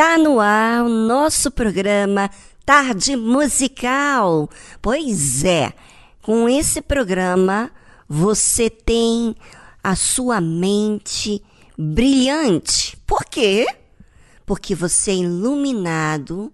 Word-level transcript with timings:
Está 0.00 0.16
no 0.16 0.40
ar 0.40 0.84
o 0.84 0.88
nosso 0.88 1.50
programa 1.50 2.30
Tarde 2.64 3.16
Musical. 3.16 4.48
Pois 4.80 5.44
é, 5.44 5.74
com 6.22 6.48
esse 6.48 6.80
programa 6.80 7.70
você 8.08 8.70
tem 8.70 9.36
a 9.84 9.94
sua 9.94 10.40
mente 10.40 11.44
brilhante. 11.76 12.96
Por 13.06 13.26
quê? 13.26 13.66
Porque 14.46 14.74
você 14.74 15.10
é 15.10 15.16
iluminado 15.16 16.50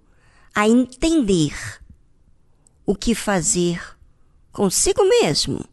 a 0.53 0.69
entender 0.69 1.55
o 2.85 2.97
que 2.97 3.15
fazer 3.15 3.81
consigo 4.51 5.05
mesmo. 5.05 5.65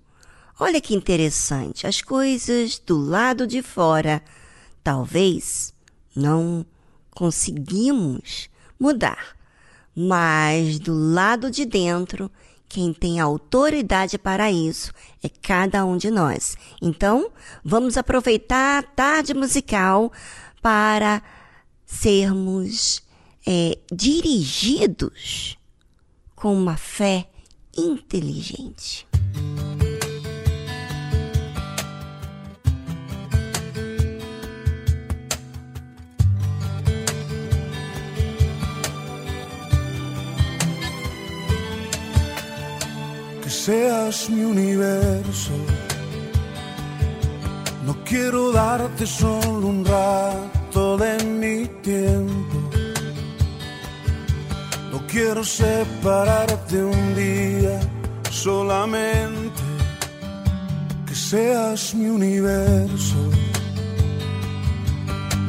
Olha 0.59 0.79
que 0.79 0.93
interessante, 0.93 1.87
as 1.87 2.03
coisas 2.03 2.77
do 2.77 2.95
lado 2.95 3.47
de 3.47 3.63
fora 3.63 4.21
talvez 4.83 5.73
não 6.15 6.63
conseguimos 7.13 8.49
mudar, 8.79 9.35
mas 9.95 10.79
do 10.79 10.93
lado 10.93 11.51
de 11.51 11.65
dentro, 11.65 12.29
quem 12.67 12.91
tem 12.91 13.19
autoridade 13.19 14.17
para 14.17 14.51
isso 14.51 14.91
é 15.23 15.29
cada 15.29 15.85
um 15.85 15.95
de 15.95 16.09
nós. 16.09 16.57
Então, 16.81 17.31
vamos 17.63 17.97
aproveitar 17.97 18.79
a 18.79 18.83
tarde 18.83 19.33
musical 19.33 20.11
para 20.61 21.21
sermos 21.85 23.03
é, 23.45 23.77
dirigidos 23.91 25.57
com 26.35 26.55
uma 26.55 26.75
fé 26.75 27.29
inteligente. 27.77 29.12
Seas 43.65 44.29
mi 44.29 44.43
universo. 44.43 45.53
No 47.85 47.93
quiero 48.03 48.51
darte 48.51 49.05
solo 49.05 49.67
un 49.75 49.85
rato 49.85 50.97
de 50.97 51.23
mi 51.23 51.67
tiempo. 51.81 52.57
No 54.91 54.99
quiero 55.07 55.45
separarte 55.45 56.83
un 56.83 57.15
día 57.15 57.79
solamente. 58.29 59.61
Que 61.07 61.15
seas 61.15 61.95
mi 61.95 62.07
universo. 62.09 63.21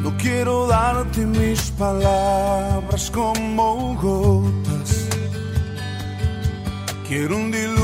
No 0.04 0.16
quiero 0.18 0.68
darte 0.68 1.20
mis 1.26 1.62
palabras 1.72 3.10
como 3.10 3.96
gotas. 4.00 4.90
Quiero 7.08 7.36
un 7.36 7.50
diluvio 7.50 7.83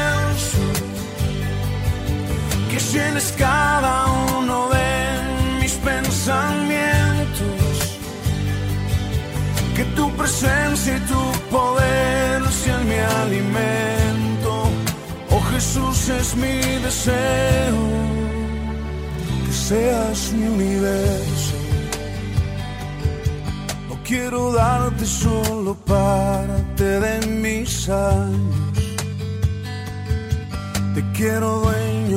llenes 2.93 3.33
cada 3.37 4.05
uno 4.37 4.69
de 4.69 5.61
mis 5.61 5.73
pensamientos, 5.73 6.39
que 9.75 9.83
tu 9.95 10.11
presencia 10.17 10.97
y 10.97 10.99
tu 11.01 11.21
poder 11.49 12.43
sean 12.51 12.87
mi 12.87 12.99
alimento. 13.23 14.51
Oh 15.29 15.41
Jesús 15.53 16.09
es 16.09 16.35
mi 16.35 16.59
deseo, 16.87 17.81
que 19.45 19.53
seas 19.53 20.33
mi 20.33 20.47
universo. 20.47 21.55
No 23.89 23.95
quiero 24.03 24.51
darte 24.51 25.05
solo 25.05 25.75
parte 25.75 26.83
de 26.83 27.27
mis 27.27 27.87
años 27.89 28.61
te 30.93 31.01
quiero 31.13 31.61
dueño 31.61 32.00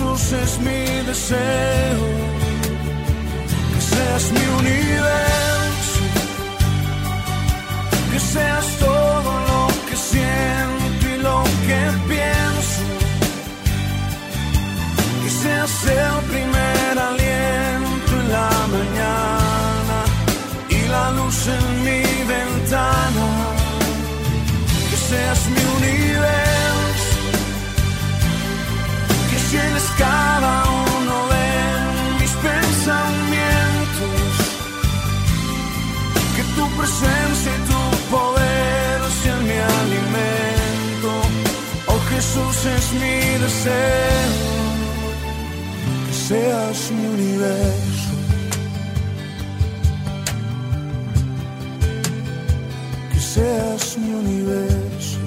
Jesús 0.00 0.32
es 0.32 0.58
mi 0.60 1.06
deseo, 1.06 2.00
que 3.74 3.80
seas 3.82 4.32
mi 4.32 4.46
universo, 4.60 6.00
que 8.10 8.18
seas 8.18 8.66
todo 8.78 9.40
lo 9.48 9.68
que 9.90 9.96
siento 9.96 11.06
y 11.06 11.22
lo 11.22 11.44
que 11.66 11.80
pienso, 12.08 12.82
que 15.22 15.30
seas 15.30 15.84
el 15.84 16.24
primer 16.30 16.79
presencia 36.80 37.52
y 37.56 37.60
tu 37.70 37.82
poder 38.16 39.00
sean 39.22 39.42
mi 39.44 39.58
alimento. 39.80 41.12
Oh 41.90 42.00
Jesús 42.10 42.56
es 42.76 42.84
mi 43.00 43.18
deseo, 43.44 44.32
que 46.06 46.14
seas 46.28 46.90
mi 46.96 47.06
universo. 47.16 48.12
Que 53.12 53.20
seas 53.20 53.98
mi 53.98 54.12
universo. 54.22 55.18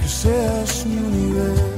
Que 0.00 0.08
seas 0.08 0.86
mi 0.86 0.98
universo. 1.10 1.71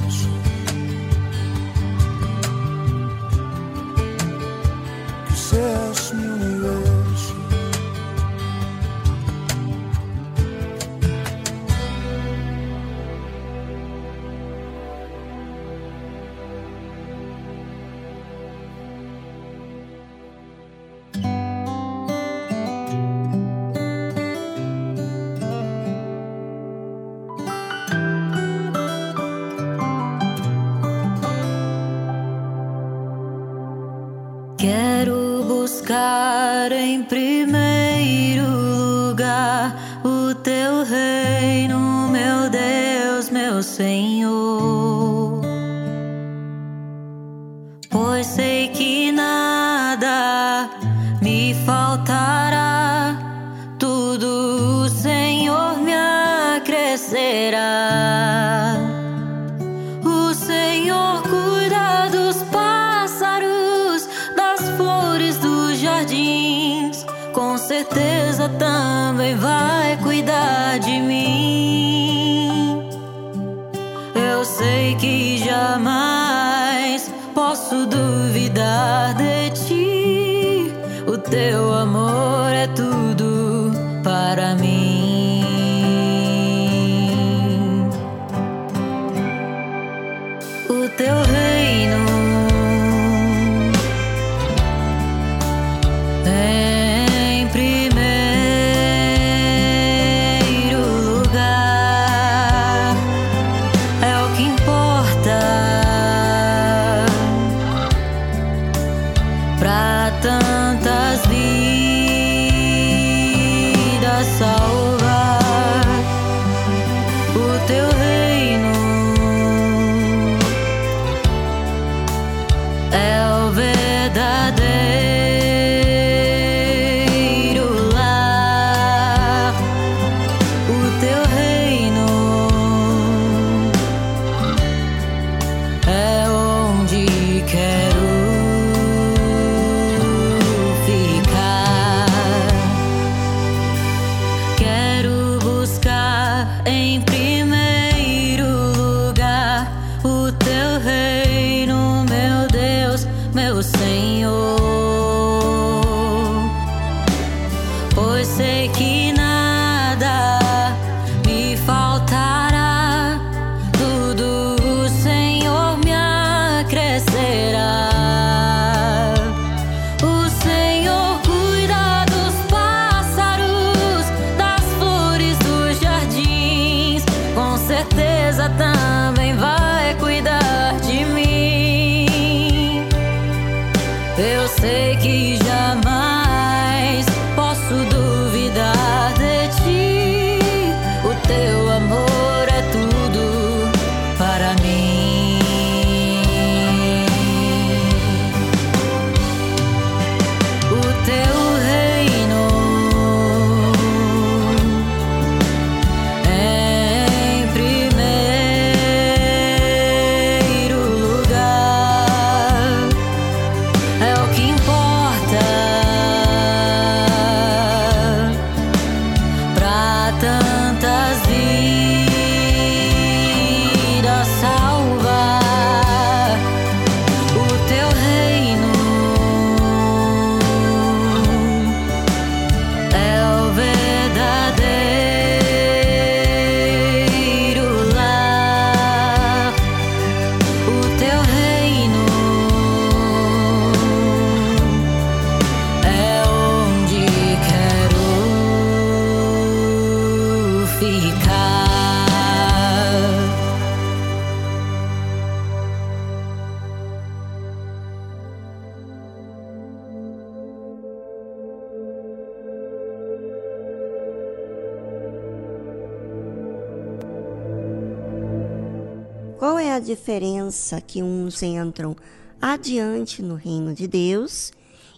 Diferença 270.14 270.80
que 270.80 271.02
uns 271.02 271.42
entram 271.42 271.96
adiante 272.40 273.20
no 273.20 273.34
reino 273.34 273.74
de 273.74 273.88
Deus 273.88 274.52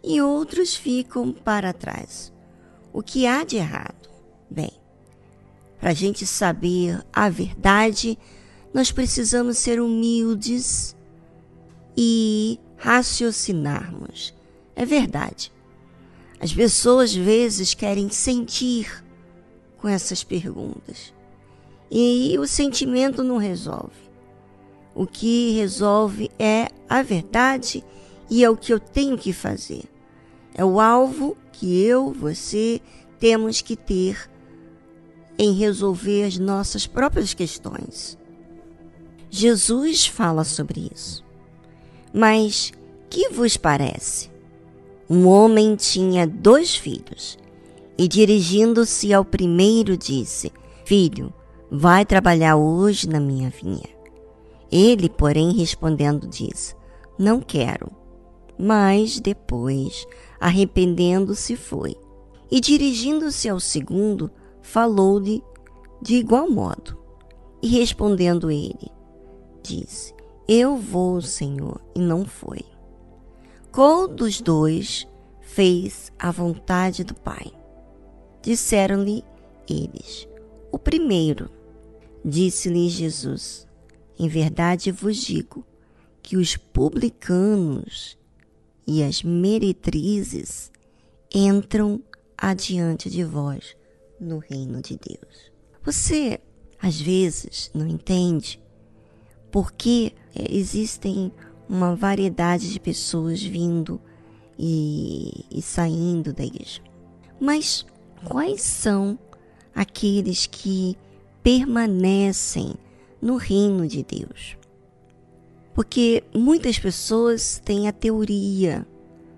e 0.05 0.21
outros 0.21 0.75
ficam 0.75 1.33
para 1.33 1.73
trás? 1.73 2.31
O 2.93 3.03
que 3.03 3.27
há 3.27 3.43
de 3.43 3.57
errado? 3.57 4.11
Bem, 4.51 4.73
para 5.81 5.91
a 5.91 5.95
gente 5.95 6.27
saber 6.27 7.03
a 7.11 7.31
verdade, 7.31 8.19
nós 8.75 8.93
precisamos 8.93 9.57
ser 9.57 9.81
humildes 9.81 10.95
e 11.97 12.61
raciocinarmos. 12.77 14.35
É 14.75 14.85
verdade. 14.85 15.51
As 16.39 16.53
pessoas 16.53 17.11
às 17.11 17.17
vezes 17.17 17.73
querem 17.73 18.11
sentir 18.11 19.03
com 19.79 19.89
essas 19.89 20.23
perguntas. 20.23 21.15
E 21.91 22.37
o 22.39 22.47
sentimento 22.47 23.25
não 23.25 23.39
resolve. 23.39 24.06
O 24.97 25.07
que 25.07 25.53
resolve 25.53 26.31
é 26.39 26.69
a 26.89 27.03
verdade 27.03 27.85
e 28.31 28.43
é 28.43 28.49
o 28.49 28.57
que 28.57 28.73
eu 28.73 28.81
tenho 28.81 29.19
que 29.19 29.31
fazer. 29.31 29.85
É 30.55 30.65
o 30.65 30.81
alvo 30.81 31.37
que 31.53 31.83
eu, 31.83 32.15
você, 32.15 32.81
temos 33.19 33.61
que 33.61 33.77
ter 33.77 34.31
em 35.39 35.53
resolver 35.53 36.25
as 36.25 36.39
nossas 36.39 36.87
próprias 36.87 37.35
questões. 37.35 38.17
Jesus 39.29 40.07
fala 40.07 40.45
sobre 40.45 40.91
isso. 40.95 41.23
Mas 42.11 42.73
que 43.11 43.29
vos 43.29 43.59
parece? 43.59 44.31
Um 45.11 45.27
homem 45.29 45.77
tinha 45.77 46.27
dois 46.27 46.75
filhos 46.75 47.39
e, 47.99 48.09
dirigindo-se 48.09 49.13
ao 49.13 49.27
primeiro, 49.27 49.95
disse: 49.95 50.51
Filho, 50.87 51.31
vai 51.71 52.07
trabalhar 52.07 52.57
hoje 52.57 53.07
na 53.07 53.21
minha 53.21 53.51
vinha. 53.51 53.96
Ele, 54.77 55.09
porém, 55.09 55.53
respondendo, 55.53 56.29
disse: 56.29 56.77
Não 57.19 57.41
quero. 57.41 57.91
Mas 58.59 59.19
depois, 59.19 60.07
arrependendo-se, 60.39 61.57
foi. 61.57 61.97
E 62.51 62.61
dirigindo-se 62.61 63.49
ao 63.49 63.59
segundo, 63.59 64.31
falou-lhe 64.61 65.43
de 66.03 66.17
igual 66.17 66.51
modo. 66.51 66.99
E 67.63 67.69
respondendo 67.69 68.51
ele, 68.51 68.93
disse: 69.63 70.15
Eu 70.47 70.77
vou, 70.77 71.23
Senhor, 71.23 71.81
e 71.95 71.99
não 71.99 72.27
foi. 72.27 72.63
Qual 73.73 74.07
dos 74.07 74.43
dois 74.43 75.09
fez 75.41 76.13
a 76.19 76.31
vontade 76.31 77.03
do 77.03 77.15
Pai? 77.15 77.51
Disseram-lhe 78.43 79.25
eles: 79.67 80.29
O 80.71 80.79
primeiro. 80.79 81.49
Disse-lhe 82.23 82.91
Jesus: 82.91 83.66
Em 84.19 84.29
verdade 84.29 84.91
vos 84.91 85.17
digo 85.17 85.65
que 86.23 86.37
os 86.37 86.57
publicanos 86.57 88.19
e 88.87 89.03
as 89.03 89.23
meretrizes 89.23 90.71
entram 91.35 92.03
adiante 92.37 93.11
de 93.11 93.25
vós 93.25 93.77
no 94.21 94.39
reino 94.39 94.81
de 94.81 94.99
Deus. 94.99 95.53
Você, 95.85 96.41
às 96.81 97.01
vezes, 97.01 97.71
não 97.75 97.87
entende 97.87 98.61
porque 99.51 100.13
existem 100.35 101.33
uma 101.69 101.95
variedade 101.95 102.73
de 102.73 102.81
pessoas 102.81 103.43
vindo 103.43 104.01
e, 104.59 105.45
e 105.51 105.61
saindo 105.63 106.33
da 106.33 106.45
igreja. 106.45 106.81
Mas 107.41 107.85
quais 108.25 108.63
são 108.63 109.19
aqueles 109.75 110.47
que 110.47 110.97
permanecem 111.43 112.75
no 113.27 113.37
reino 113.37 113.87
de 113.87 114.05
Deus? 114.05 114.57
Porque 115.75 116.23
muitas 116.33 116.79
pessoas 116.79 117.61
têm 117.63 117.89
a 117.89 117.93
teoria, 117.93 118.87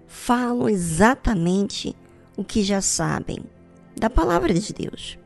falam 0.07 0.69
exatamente 0.69 1.97
o 2.37 2.45
que 2.45 2.63
já 2.63 2.81
sabem 2.81 3.39
da 3.97 4.09
palavra 4.09 4.55
de 4.55 4.73
Deus. 4.73 5.19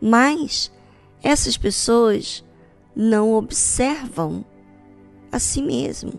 Mas 0.00 0.70
essas 1.22 1.56
pessoas 1.56 2.44
não 2.94 3.32
observam 3.32 4.44
a 5.30 5.38
si 5.38 5.62
mesmo. 5.62 6.12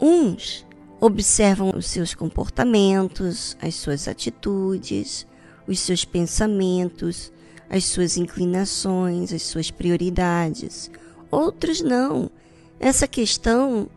Uns 0.00 0.64
observam 1.00 1.72
os 1.76 1.86
seus 1.86 2.14
comportamentos, 2.14 3.56
as 3.60 3.74
suas 3.74 4.06
atitudes, 4.06 5.26
os 5.66 5.80
seus 5.80 6.04
pensamentos, 6.04 7.32
as 7.74 7.84
suas 7.84 8.16
inclinações, 8.16 9.32
as 9.32 9.42
suas 9.42 9.70
prioridades. 9.70 10.90
Outros 11.30 11.80
não. 11.80 12.30
Essa 12.78 13.08
questão 13.08 13.88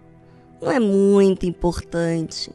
não 0.61 0.71
é 0.71 0.79
muito 0.79 1.45
importante. 1.45 2.51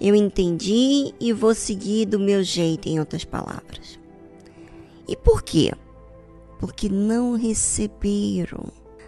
Eu 0.00 0.14
entendi 0.14 1.14
e 1.18 1.32
vou 1.32 1.54
seguir 1.54 2.06
do 2.06 2.18
meu 2.18 2.42
jeito, 2.42 2.88
em 2.88 3.00
outras 3.00 3.24
palavras. 3.24 3.98
E 5.08 5.16
por 5.16 5.42
quê? 5.42 5.72
Porque 6.58 6.88
não 6.88 7.34
receberam 7.34 8.64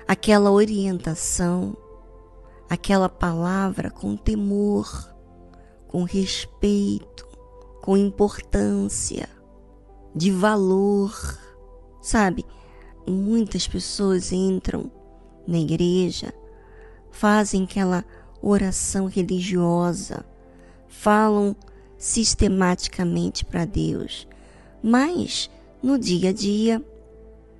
aquela 0.08 0.50
orientação 0.50 1.76
aquela 2.72 3.06
palavra 3.06 3.90
com 3.90 4.16
temor, 4.16 5.14
com 5.88 6.04
respeito, 6.04 7.28
com 7.82 7.98
importância, 7.98 9.28
de 10.14 10.30
valor. 10.30 11.38
Sabe, 12.02 12.44
muitas 13.06 13.68
pessoas 13.68 14.32
entram 14.32 14.90
na 15.46 15.56
igreja, 15.56 16.34
fazem 17.12 17.62
aquela 17.62 18.04
oração 18.42 19.06
religiosa, 19.06 20.26
falam 20.88 21.54
sistematicamente 21.96 23.44
para 23.44 23.64
Deus, 23.64 24.26
mas 24.82 25.48
no 25.80 25.96
dia 25.96 26.30
a 26.30 26.32
dia 26.32 26.84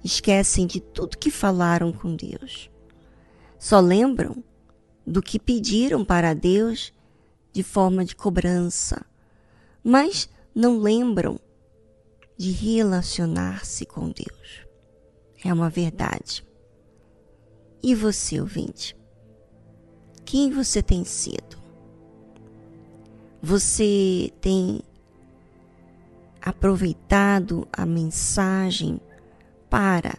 esquecem 0.03 0.67
de 0.67 0.81
tudo 0.81 1.19
que 1.19 1.31
falaram 1.31 1.93
com 1.93 2.17
Deus. 2.17 2.69
Só 3.61 3.79
lembram 3.79 4.43
do 5.07 5.23
que 5.23 5.39
pediram 5.39 6.05
para 6.05 6.35
Deus 6.35 6.93
de 7.53 7.63
forma 7.63 8.05
de 8.05 8.17
cobrança, 8.17 9.07
mas 9.85 10.29
não 10.53 10.79
lembram 10.79 11.39
de 12.37 12.51
relacionar-se 12.51 13.85
com 13.87 14.11
Deus. 14.11 14.67
É 15.45 15.53
uma 15.53 15.69
verdade. 15.69 16.45
E 17.83 17.95
você, 17.95 18.41
ouvinte? 18.41 18.97
Quem 20.25 20.51
você 20.51 20.83
tem 20.83 21.05
sido? 21.05 21.61
Você 23.43 24.33
tem 24.41 24.83
aproveitado 26.41 27.67
a 27.73 27.85
mensagem 27.85 29.01
para 29.69 30.17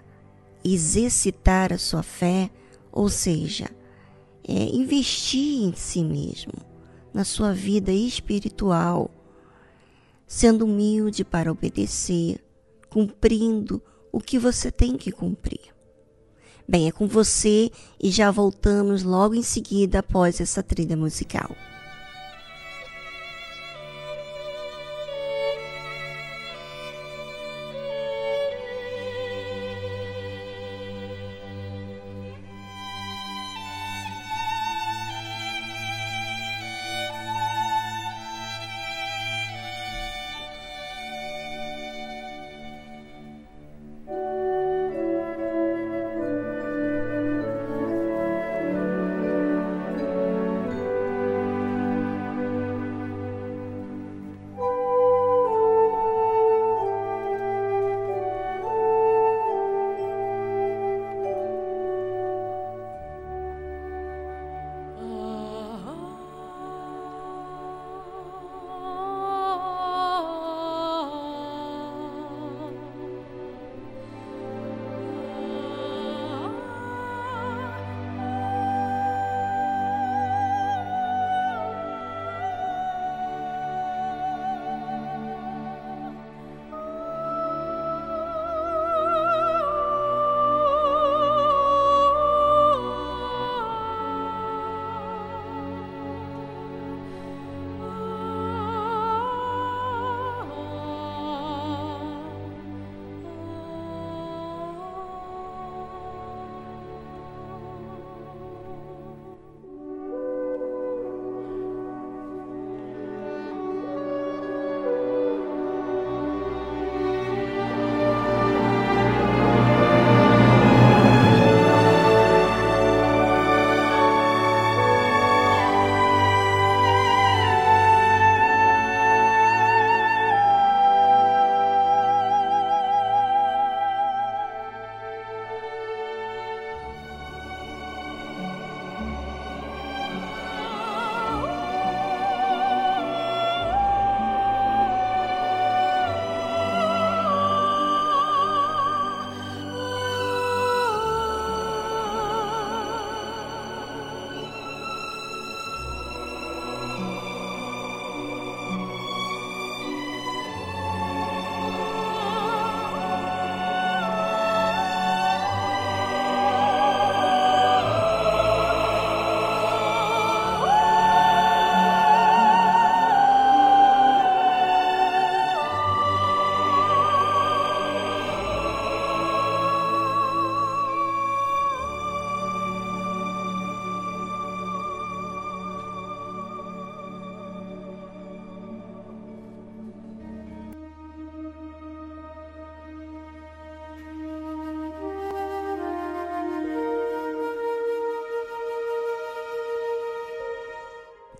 exercitar 0.63 1.71
a 1.73 1.77
sua 1.77 2.03
fé, 2.03 2.49
ou 2.91 3.09
seja, 3.09 3.69
é, 4.47 4.53
investir 4.53 5.63
em 5.63 5.73
si 5.73 6.03
mesmo, 6.03 6.53
na 7.13 7.23
sua 7.23 7.53
vida 7.53 7.91
espiritual, 7.91 9.09
sendo 10.27 10.65
humilde 10.65 11.23
para 11.23 11.51
obedecer, 11.51 12.43
cumprindo 12.89 13.81
o 14.11 14.19
que 14.19 14.37
você 14.37 14.71
tem 14.71 14.97
que 14.97 15.11
cumprir. 15.11 15.73
Bem, 16.67 16.87
é 16.87 16.91
com 16.91 17.07
você 17.07 17.69
e 18.01 18.09
já 18.09 18.31
voltamos 18.31 19.03
logo 19.03 19.35
em 19.35 19.43
seguida 19.43 19.99
após 19.99 20.39
essa 20.39 20.63
trilha 20.63 20.95
musical. 20.95 21.55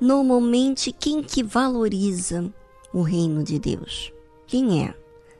Normalmente, 0.03 0.91
quem 0.91 1.23
que 1.23 1.41
valoriza 1.41 2.53
o 2.93 3.01
reino 3.03 3.41
de 3.41 3.57
Deus? 3.57 4.11
Quem 4.45 4.83
é? 4.83 4.93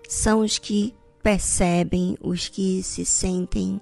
São 0.08 0.40
os 0.40 0.58
que 0.58 0.96
percebem, 1.22 2.18
os 2.22 2.48
que 2.48 2.82
se 2.82 3.04
sentem 3.04 3.82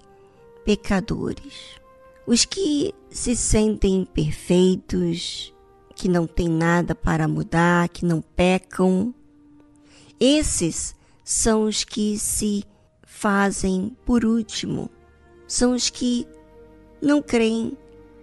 pecadores, 0.66 1.80
os 2.26 2.46
que 2.46 2.96
se 3.12 3.36
sentem 3.36 4.04
perfeitos, 4.12 5.54
que 5.94 6.10
não 6.10 6.26
tem 6.26 6.50
nada 6.50 6.96
para 6.96 7.28
mudar, 7.28 7.88
que 7.88 8.04
não 8.04 8.20
pecam. 8.20 9.14
Esses 10.20 10.96
são 11.24 11.66
os 11.66 11.84
que 11.84 12.18
se 12.18 12.64
fazem 13.04 13.96
por 14.04 14.26
último, 14.26 14.90
são 15.48 15.76
os 15.76 15.92
que 15.92 16.26
não 17.00 17.22
creem 17.22 17.78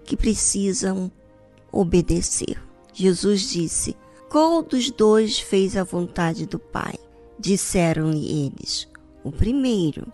que 0.05 0.17
precisam 0.17 1.09
obedecer. 1.73 2.61
Jesus 2.93 3.51
disse: 3.51 3.97
Qual 4.29 4.63
dos 4.63 4.91
dois 4.91 5.39
fez 5.39 5.77
a 5.77 5.85
vontade 5.85 6.47
do 6.47 6.59
Pai? 6.59 6.95
Disseram-lhe 7.39 8.47
eles: 8.47 8.89
O 9.23 9.31
primeiro. 9.31 10.07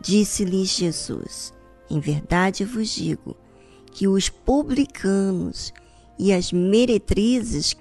Disse-lhes 0.00 0.68
Jesus: 0.68 1.54
Em 1.90 1.98
verdade 1.98 2.64
vos 2.64 2.90
digo 2.90 3.36
que 3.90 4.06
os 4.06 4.28
publicanos 4.28 5.72
e 6.18 6.32
as 6.32 6.52
meretrizes, 6.52 7.74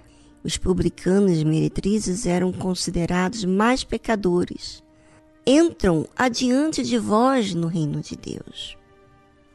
os 0.44 0.58
publicanos 0.58 1.40
e 1.40 1.46
meretrizes 1.46 2.26
eram 2.26 2.54
considerados 2.54 3.44
mais 3.44 3.84
pecadores, 3.84 4.82
entram 5.46 6.08
adiante 6.16 6.84
de 6.84 6.98
vós 6.98 7.54
no 7.54 7.68
reino 7.68 8.00
de 8.00 8.16
Deus. 8.16 8.78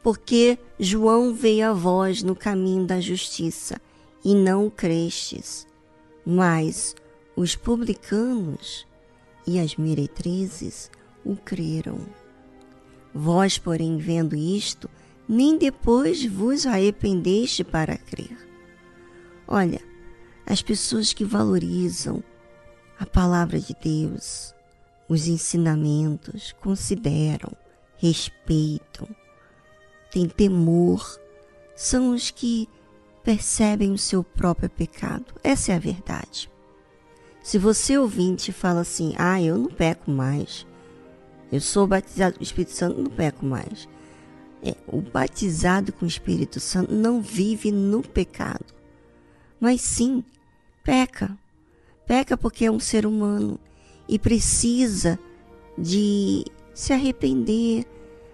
Porque 0.01 0.57
João 0.79 1.33
veio 1.33 1.69
a 1.69 1.73
vós 1.73 2.23
no 2.23 2.35
caminho 2.35 2.85
da 2.85 2.99
justiça 2.99 3.79
e 4.23 4.33
não 4.33 4.69
crestes, 4.69 5.67
mas 6.25 6.95
os 7.35 7.55
publicanos 7.55 8.87
e 9.45 9.59
as 9.59 9.75
meretrizes 9.75 10.89
o 11.23 11.35
creram. 11.35 11.99
Vós, 13.13 13.57
porém, 13.57 13.97
vendo 13.97 14.35
isto, 14.35 14.89
nem 15.27 15.57
depois 15.57 16.25
vos 16.25 16.65
arrependeste 16.65 17.63
para 17.63 17.97
crer. 17.97 18.37
Olha, 19.47 19.81
as 20.45 20.61
pessoas 20.61 21.13
que 21.13 21.23
valorizam 21.23 22.23
a 22.99 23.05
palavra 23.05 23.59
de 23.59 23.75
Deus, 23.81 24.53
os 25.07 25.27
ensinamentos, 25.27 26.53
consideram, 26.61 27.51
respeitam, 27.97 29.07
têm 30.11 30.27
temor, 30.27 31.19
são 31.75 32.13
os 32.13 32.29
que 32.29 32.67
percebem 33.23 33.91
o 33.91 33.97
seu 33.97 34.23
próprio 34.23 34.69
pecado. 34.69 35.25
Essa 35.43 35.71
é 35.71 35.75
a 35.75 35.79
verdade. 35.79 36.49
Se 37.41 37.57
você 37.57 37.97
ouvinte 37.97 38.51
fala 38.51 38.81
assim, 38.81 39.13
ah, 39.17 39.41
eu 39.41 39.57
não 39.57 39.69
peco 39.69 40.11
mais, 40.11 40.65
eu 41.51 41.59
sou 41.59 41.87
batizado 41.87 42.35
com 42.35 42.41
o 42.41 42.43
Espírito 42.43 42.71
Santo, 42.71 43.01
não 43.01 43.09
peco 43.09 43.45
mais. 43.45 43.89
É, 44.63 44.75
o 44.85 45.01
batizado 45.01 45.91
com 45.91 46.05
o 46.05 46.07
Espírito 46.07 46.59
Santo 46.59 46.93
não 46.93 47.19
vive 47.19 47.71
no 47.71 48.03
pecado 48.03 48.81
mas 49.61 49.79
sim 49.81 50.23
peca. 50.83 51.37
Peca 52.07 52.35
porque 52.35 52.65
é 52.65 52.71
um 52.71 52.79
ser 52.79 53.05
humano 53.05 53.59
e 54.09 54.17
precisa 54.17 55.19
de 55.77 56.43
se 56.73 56.91
arrepender 56.91 57.85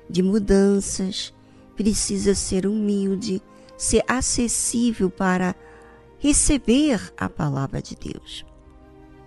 de 0.10 0.24
mudanças, 0.24 1.34
precisa 1.78 2.36
ser 2.36 2.66
humilde, 2.66 3.42
ser 3.78 4.04
acessível 4.08 5.10
para 5.10 5.56
receber 6.18 7.14
a 7.16 7.30
palavra 7.30 7.82
de 7.82 7.96
Deus. 7.96 8.44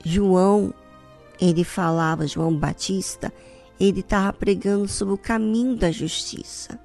João, 0.04 0.74
ele 1.40 1.62
falava, 1.62 2.26
João 2.26 2.54
Batista, 2.54 3.32
ele 3.78 4.00
estava 4.00 4.32
pregando 4.32 4.88
sobre 4.88 5.14
o 5.14 5.18
caminho 5.18 5.76
da 5.76 5.90
justiça. 5.90 6.78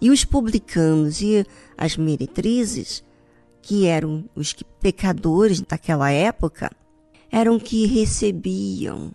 E 0.00 0.10
os 0.10 0.24
publicanos 0.24 1.20
e 1.20 1.46
as 1.76 1.96
meretrizes 1.96 3.04
que 3.66 3.84
eram 3.84 4.24
os 4.34 4.54
pecadores 4.80 5.60
daquela 5.60 6.08
época, 6.10 6.70
eram 7.30 7.58
que 7.58 7.84
recebiam 7.84 9.12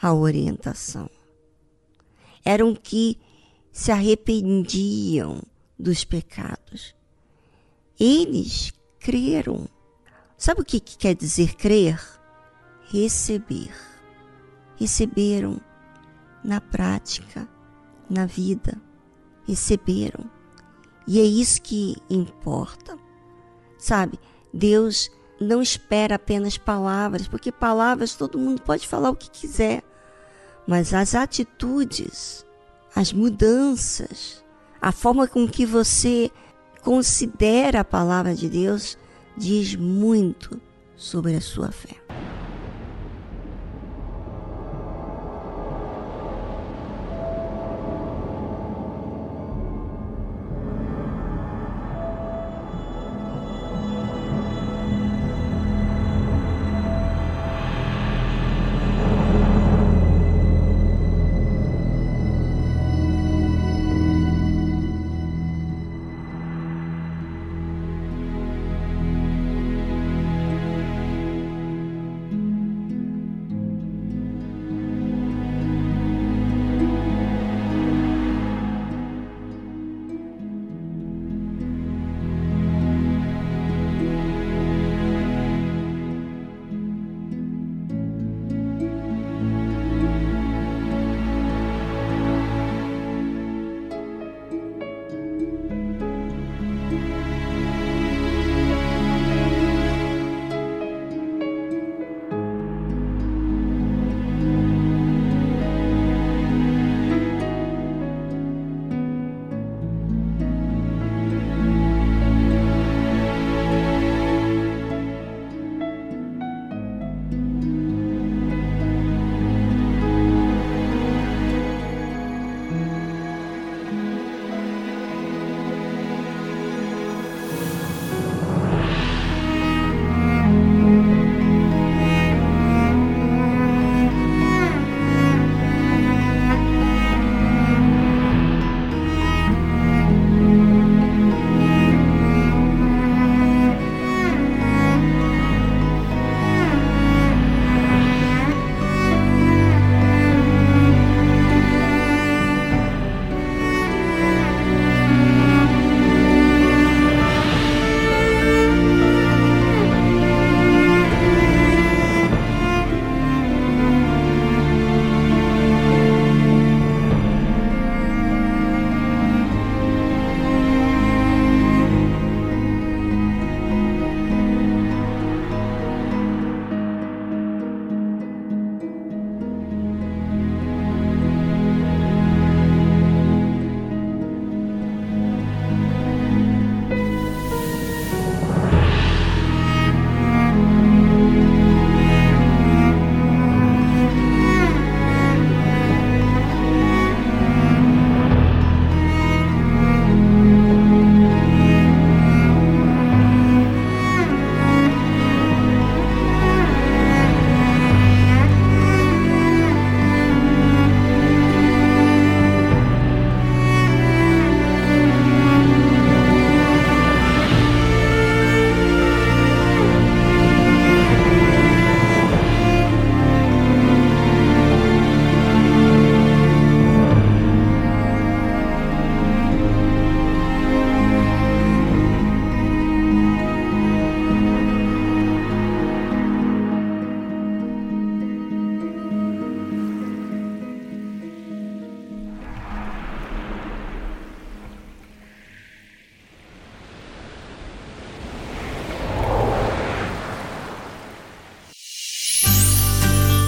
a 0.00 0.12
orientação. 0.12 1.08
Eram 2.44 2.74
que 2.74 3.18
se 3.74 3.90
arrependiam 3.90 5.42
dos 5.76 6.04
pecados. 6.04 6.94
Eles 7.98 8.72
creram. 9.00 9.68
Sabe 10.38 10.60
o 10.60 10.64
que, 10.64 10.78
que 10.78 10.96
quer 10.96 11.16
dizer 11.16 11.56
crer? 11.56 12.00
Receber. 12.84 13.74
Receberam 14.76 15.60
na 16.44 16.60
prática, 16.60 17.48
na 18.08 18.26
vida. 18.26 18.80
Receberam. 19.44 20.30
E 21.04 21.18
é 21.18 21.24
isso 21.24 21.60
que 21.60 21.96
importa. 22.08 22.96
Sabe? 23.76 24.20
Deus 24.52 25.10
não 25.40 25.60
espera 25.60 26.14
apenas 26.14 26.56
palavras, 26.56 27.26
porque 27.26 27.50
palavras 27.50 28.14
todo 28.14 28.38
mundo 28.38 28.62
pode 28.62 28.86
falar 28.86 29.10
o 29.10 29.16
que 29.16 29.28
quiser, 29.28 29.82
mas 30.64 30.94
as 30.94 31.16
atitudes, 31.16 32.46
as 32.94 33.12
mudanças, 33.12 34.44
a 34.80 34.92
forma 34.92 35.26
com 35.26 35.48
que 35.48 35.66
você 35.66 36.30
considera 36.82 37.80
a 37.80 37.84
palavra 37.84 38.34
de 38.34 38.48
Deus 38.48 38.96
diz 39.36 39.74
muito 39.74 40.60
sobre 40.96 41.34
a 41.34 41.40
sua 41.40 41.72
fé. 41.72 41.96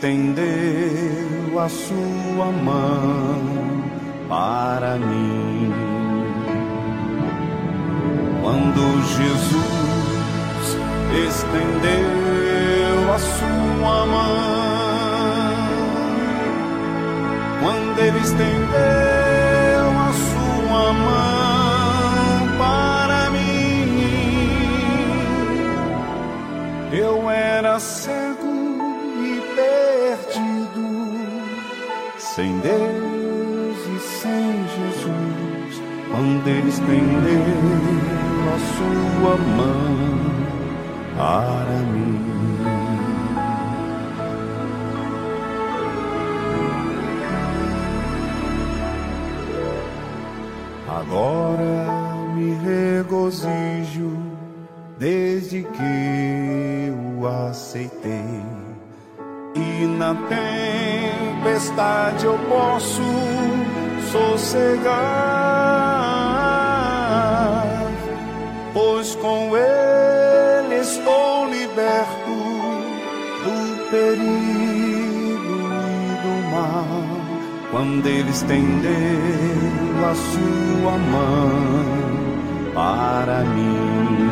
estendeu 0.00 1.60
a 1.60 1.68
sua 1.68 2.46
mão 2.46 3.84
para 4.30 4.96
mim. 4.96 5.70
Quando 8.40 8.80
Jesus 9.18 10.78
estendeu 11.28 13.12
a 13.12 13.18
sua 13.18 14.06
mão, 14.06 15.68
quando 17.60 17.98
ele 17.98 18.20
estendeu 18.20 19.90
a 20.00 20.12
sua 20.30 20.92
mão 20.94 22.48
para 22.56 23.30
mim, 23.32 23.84
eu 26.90 27.30
era 27.30 27.78
cego 27.78 28.29
sem 32.34 32.58
Deus 32.60 32.90
quando 36.10 36.48
ele 36.48 36.68
estendeu 36.68 37.42
a 38.48 38.58
sua 38.76 39.36
mão 39.36 39.96
para 41.16 41.78
mim. 41.92 42.20
Agora 50.88 52.26
me 52.34 52.54
regozijo 52.54 54.10
desde 54.98 55.62
que 55.62 56.92
o 57.18 57.26
aceitei. 57.26 58.44
E 59.54 59.86
na 59.98 60.14
tempestade 61.60 62.24
eu 62.24 62.38
posso 62.48 63.02
sossegar 64.10 64.90
pois 68.72 69.14
com 69.16 69.54
ele 69.56 70.76
estou 70.80 71.48
liberto 71.50 72.30
do 73.44 73.90
perigo 73.90 75.58
e 75.92 76.16
do 76.22 76.34
mal. 76.50 77.02
Quando 77.70 78.06
ele 78.06 78.30
estendeu 78.30 78.90
a 80.10 80.14
sua 80.14 80.98
mão 80.98 81.50
para 82.74 83.44
mim. 83.44 84.30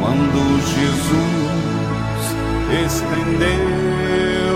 Quando 0.00 0.60
Jesus 0.74 1.52
estendeu 2.86 3.81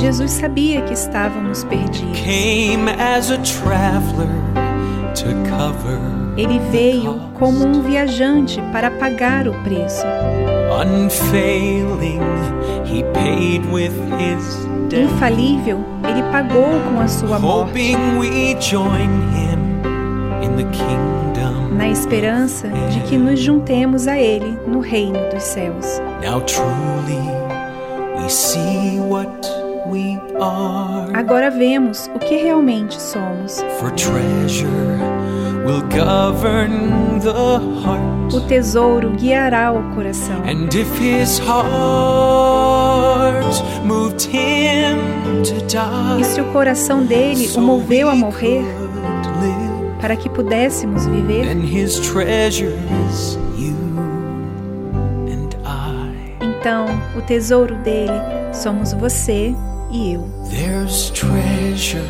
Jesus 0.00 0.32
sabia 0.32 0.82
que 0.82 0.92
estávamos 0.92 1.64
perdidos. 1.64 2.18
Came 2.18 2.90
as 2.90 3.30
a 3.30 3.38
traveler 3.38 4.28
to 5.14 5.26
cover 5.48 6.00
Ele 6.36 6.58
veio 6.70 7.18
como 7.34 7.64
um 7.64 7.82
viajante 7.82 8.60
para 8.72 8.90
pagar 8.90 9.48
o 9.48 9.52
preço. 9.62 10.04
Infalível, 14.92 15.84
ele 16.08 16.22
pagou 16.30 16.80
com 16.90 17.00
a 17.00 17.08
sua 17.08 17.38
morte, 17.38 17.96
na 21.72 21.88
esperança 21.88 22.68
de 22.68 23.00
que 23.00 23.16
nos 23.16 23.40
juntemos 23.40 24.06
a 24.06 24.18
ele 24.18 24.58
no 24.66 24.80
reino 24.80 25.18
dos 25.30 25.42
céus. 25.42 26.00
Now 26.22 26.40
truly 26.40 27.45
Agora 31.14 31.50
vemos 31.50 32.10
o 32.14 32.18
que 32.18 32.36
realmente 32.36 33.00
somos. 33.00 33.62
For 33.78 33.90
treasure 33.92 34.68
will 35.64 35.82
govern 35.82 37.20
the 37.20 37.32
heart. 37.82 38.34
O 38.34 38.40
tesouro 38.40 39.10
guiará 39.10 39.72
o 39.72 39.82
coração. 39.94 40.42
And 40.44 40.68
if 40.74 40.90
his 41.00 41.38
heart 41.38 43.44
moved 43.84 44.26
him 44.26 44.98
to 45.44 45.54
die, 45.66 46.20
E 46.20 46.24
se 46.24 46.40
o 46.40 46.44
coração 46.52 47.04
dele 47.04 47.50
o 47.56 47.60
moveu 47.60 48.08
a 48.08 48.14
morrer 48.14 48.64
para 50.00 50.16
que 50.16 50.28
pudéssemos 50.28 51.06
viver, 51.06 51.46
tesouro 57.26 57.74
dele 57.76 58.12
somos 58.52 58.92
você 58.92 59.54
e 59.90 60.14
eu. 60.14 60.28
There's 60.50 61.10
treasure 61.10 62.04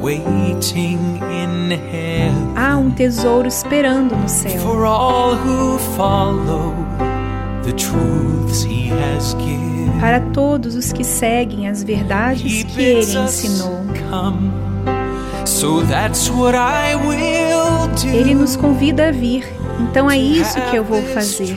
waiting 0.00 0.98
in 1.30 1.72
heaven 1.72 2.52
Há 2.56 2.76
um 2.76 2.90
tesouro 2.90 3.48
esperando 3.48 4.14
no 4.16 4.28
céu 4.28 4.58
for 4.60 4.84
all 4.84 5.34
who 5.34 5.78
follow 5.96 6.74
the 7.64 7.72
truths 7.72 8.62
he 8.64 8.90
has 8.92 9.34
given. 9.34 9.90
para 10.00 10.20
todos 10.32 10.74
os 10.76 10.92
que 10.92 11.02
seguem 11.04 11.68
as 11.68 11.82
He 11.82 11.86
verdades 11.86 12.62
que 12.64 12.80
ele 12.82 13.18
ensinou. 13.18 13.82
come. 14.10 14.50
So 15.44 15.82
that's 15.86 16.30
what 16.30 16.54
I 16.56 16.94
will 16.94 17.88
do. 18.00 18.08
Ele 18.16 18.34
nos 18.34 18.54
convida 18.54 19.08
a 19.08 19.10
vir, 19.10 19.44
então 19.80 20.10
é 20.10 20.16
isso 20.16 20.60
que 20.70 20.76
eu 20.76 20.84
vou 20.84 21.02
fazer. 21.02 21.56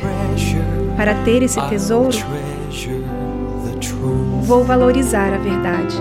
Para 0.97 1.13
ter 1.23 1.43
esse 1.43 1.61
tesouro. 1.67 2.17
Vou 4.41 4.63
valorizar 4.63 5.33
a 5.33 5.37
verdade. 5.37 5.95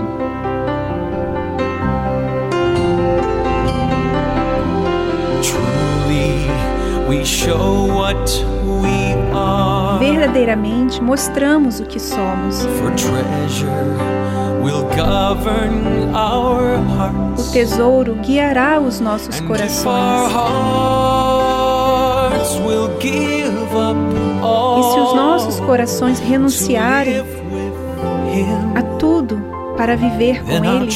Verdadeiramente 9.99 11.01
mostramos 11.01 11.79
o 11.79 11.85
que 11.85 11.99
somos. 11.99 12.65
O 17.37 17.51
tesouro 17.51 18.15
guiará 18.15 18.79
os 18.79 18.99
nossos 18.99 19.39
corações. 19.41 20.31
E 24.73 24.83
se 24.83 24.99
os 24.99 25.13
nossos 25.13 25.59
corações 25.59 26.19
renunciarem 26.19 27.40
a 28.75 28.81
tudo 28.97 29.41
para 29.75 29.95
viver 29.95 30.43
com 30.43 30.51
Ele, 30.51 30.89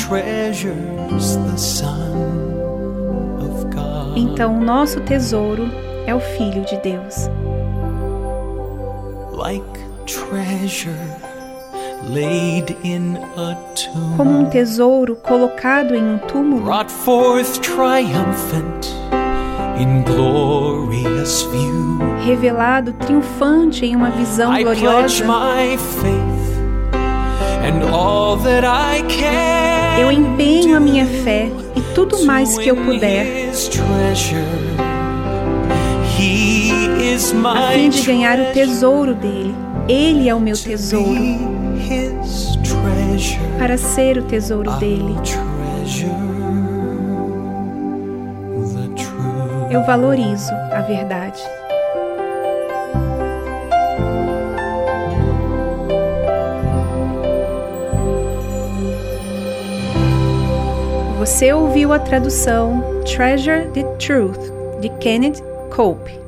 então 4.16 4.58
o 4.58 4.62
nosso 4.62 5.02
tesouro 5.02 5.70
é 6.06 6.14
o 6.14 6.20
Filho 6.20 6.64
de 6.66 6.78
Deus. 6.78 7.30
Como 14.18 14.40
um 14.40 14.46
tesouro 14.46 15.16
colocado 15.16 15.96
em 15.96 16.04
um 16.04 16.18
túmulo, 16.20 16.64
brought 16.64 16.92
forth 16.92 17.60
triumphant 17.62 18.88
in 19.80 20.04
glorious 20.04 21.42
view. 21.52 22.00
revelado 22.24 22.94
triunfante 22.94 23.86
em 23.86 23.96
uma 23.96 24.12
visão 24.12 24.56
gloriosa, 24.62 25.26
eu 30.00 30.12
empenho 30.12 30.76
a 30.76 30.80
minha 30.80 31.06
fé 31.06 31.50
e 31.76 31.82
tudo 31.94 32.26
mais 32.26 32.58
que 32.58 32.70
eu 32.70 32.76
puder 32.76 33.50
a 37.48 37.72
fim 37.72 37.90
de 37.90 38.02
ganhar 38.02 38.40
o 38.40 38.52
tesouro 38.54 39.14
dele. 39.16 39.56
Ele 39.88 40.28
é 40.28 40.36
o 40.36 40.40
meu 40.40 40.56
tesouro. 40.56 41.22
Para 43.58 43.78
ser 43.78 44.18
o 44.18 44.24
tesouro 44.24 44.72
dele, 44.74 45.16
eu 49.72 49.84
valorizo 49.86 50.52
a 50.72 50.82
verdade. 50.82 51.42
Você 61.26 61.52
ouviu 61.52 61.92
a 61.92 61.98
tradução 61.98 62.84
Treasure 63.04 63.68
the 63.74 63.82
Truth 63.98 64.40
de 64.80 64.90
Kenneth 65.00 65.42
Cope. 65.76 66.25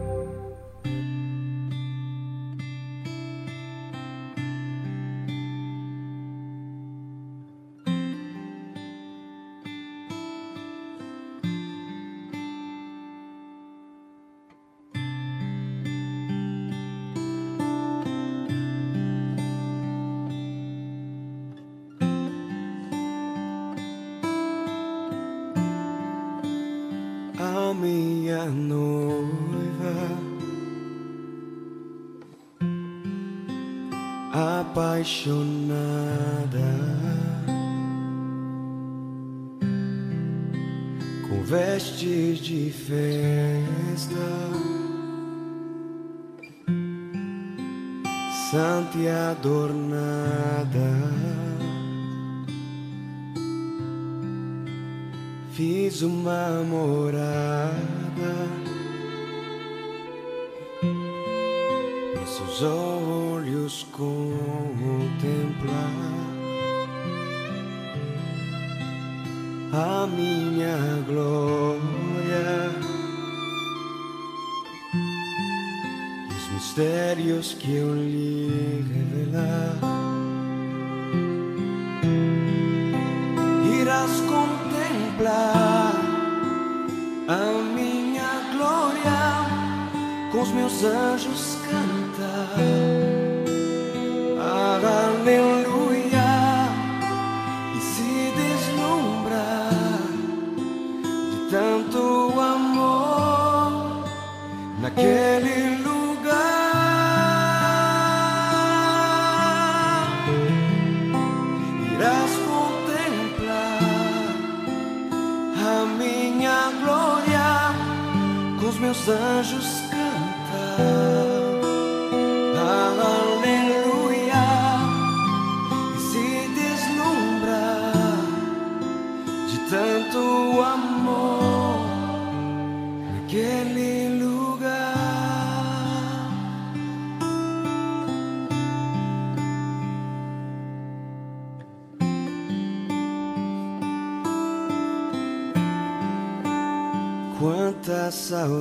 my 56.28 56.67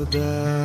The. 0.04 0.55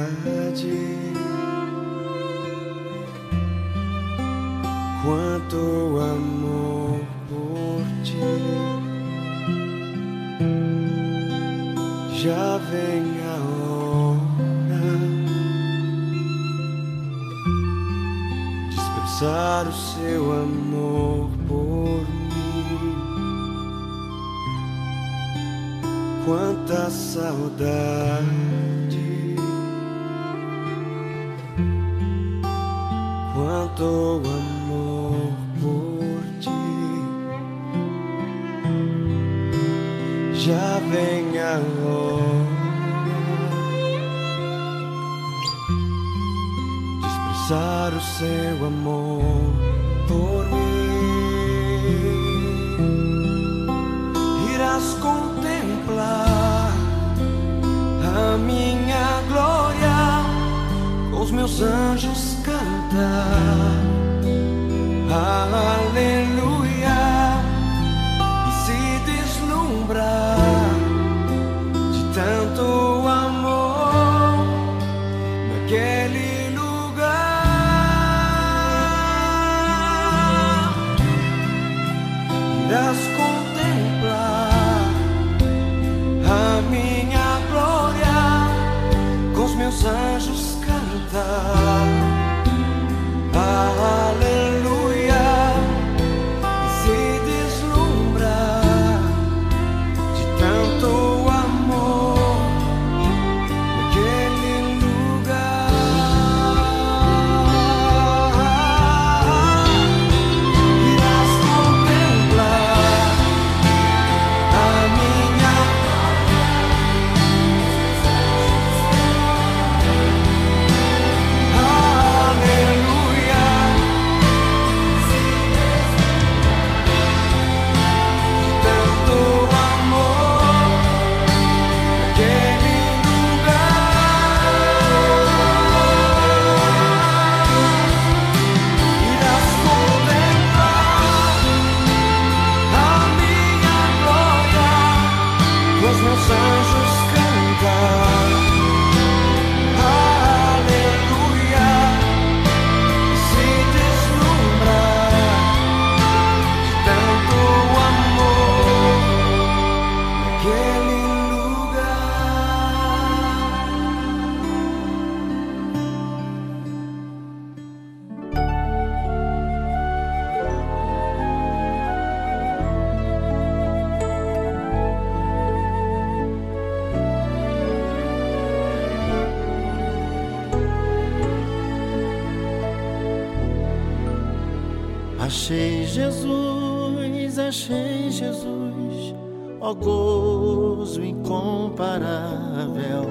Jesus, 185.91 187.37
achei 187.37 188.09
Jesus, 188.09 189.13
ó 189.59 189.73
gozo 189.73 191.03
incomparável. 191.03 193.03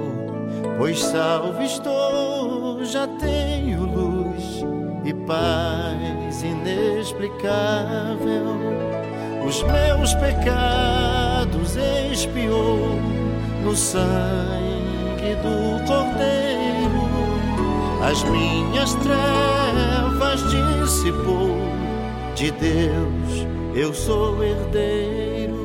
Pois 0.78 0.99
salvo 0.99 1.62
estou, 1.62 2.83
já 2.83 3.07
tenho 3.07 3.85
luz 3.85 4.64
e 5.05 5.12
paz 5.26 6.43
inexplicável. 6.43 8.57
Os 9.47 9.62
meus 9.62 10.14
pecados 10.14 11.76
expiou 12.11 12.99
no 13.62 13.76
sangue 13.76 15.37
do 15.43 15.85
Cordeiro, 15.87 17.11
as 18.11 18.24
minhas 18.24 18.95
trevas 18.95 20.41
dissipou 20.51 21.59
de 22.41 22.51
Deus 22.53 23.47
eu 23.74 23.93
sou 23.93 24.43
herdeiro. 24.43 25.61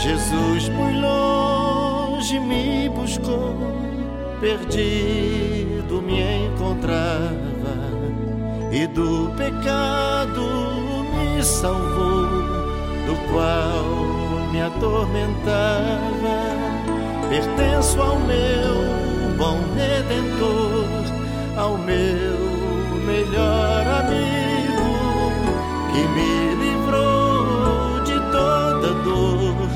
Jesus 0.00 0.68
muito 0.68 1.00
longe 1.00 2.38
me 2.38 2.88
buscou, 2.88 3.56
perdido 4.40 6.00
me 6.00 6.22
encontrava 6.46 7.74
e 8.70 8.86
do 8.86 9.32
pecado 9.36 10.40
me 11.12 11.42
salvou, 11.42 12.26
do 13.06 13.32
qual 13.32 14.52
me 14.52 14.62
atormentava. 14.62 15.74
Pertenço 17.28 18.00
ao 18.00 18.20
meu 18.20 19.34
bom 19.36 19.58
redentor, 19.74 20.86
ao 21.56 21.76
meu 21.78 22.43
melhor 23.04 23.86
amigo 23.86 25.30
que 25.92 26.02
me 26.08 26.54
livrou 26.56 28.00
de 28.04 28.18
toda 28.32 28.94
dor 29.04 29.68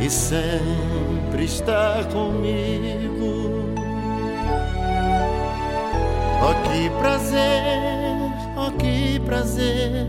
e 0.00 0.10
sempre 0.10 1.44
está 1.44 2.02
comigo. 2.12 3.62
Oh, 6.44 6.54
que 6.68 6.90
prazer, 6.98 8.32
oh, 8.56 8.72
que 8.72 9.20
prazer, 9.20 10.08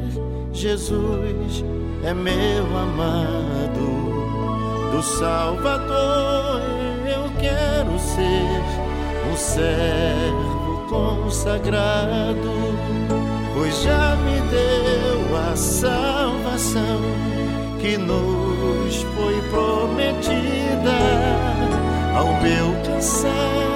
Jesus 0.52 1.64
é 2.04 2.12
meu 2.14 2.66
amado, 2.78 4.90
do 4.92 5.04
Salvador 5.04 6.62
eu 7.06 7.30
quero 7.40 8.00
ser 8.00 8.64
um 9.32 9.38
servo 9.38 10.43
consagrado, 10.94 12.52
pois 13.56 13.82
já 13.82 14.16
me 14.18 14.40
deu 14.52 15.38
a 15.38 15.56
salvação 15.56 17.02
que 17.82 17.98
nos 17.98 19.02
foi 19.16 19.42
prometida 19.50 21.00
ao 22.16 22.28
meu 22.42 22.76
cansado 22.86 23.74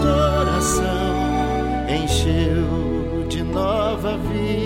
coração 0.00 1.12
encheu 2.02 3.26
de 3.28 3.42
nova 3.42 4.16
vida. 4.16 4.61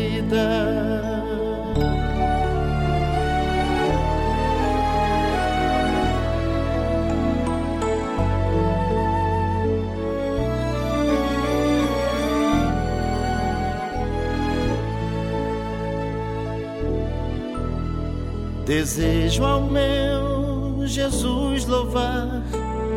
Desejo 18.66 19.44
ao 19.44 19.60
meu 19.60 20.84
Jesus 20.84 21.66
louvar 21.66 22.42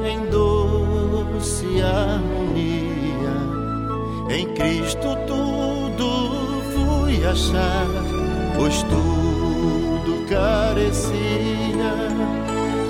em 0.04 0.26
doce 0.32 1.80
harmonia. 1.80 3.36
Em 4.32 4.48
Cristo 4.56 5.16
tudo 5.28 6.64
fui 6.74 7.24
achar, 7.24 7.86
pois 8.58 8.82
tudo 8.82 10.26
carecia. 10.28 11.14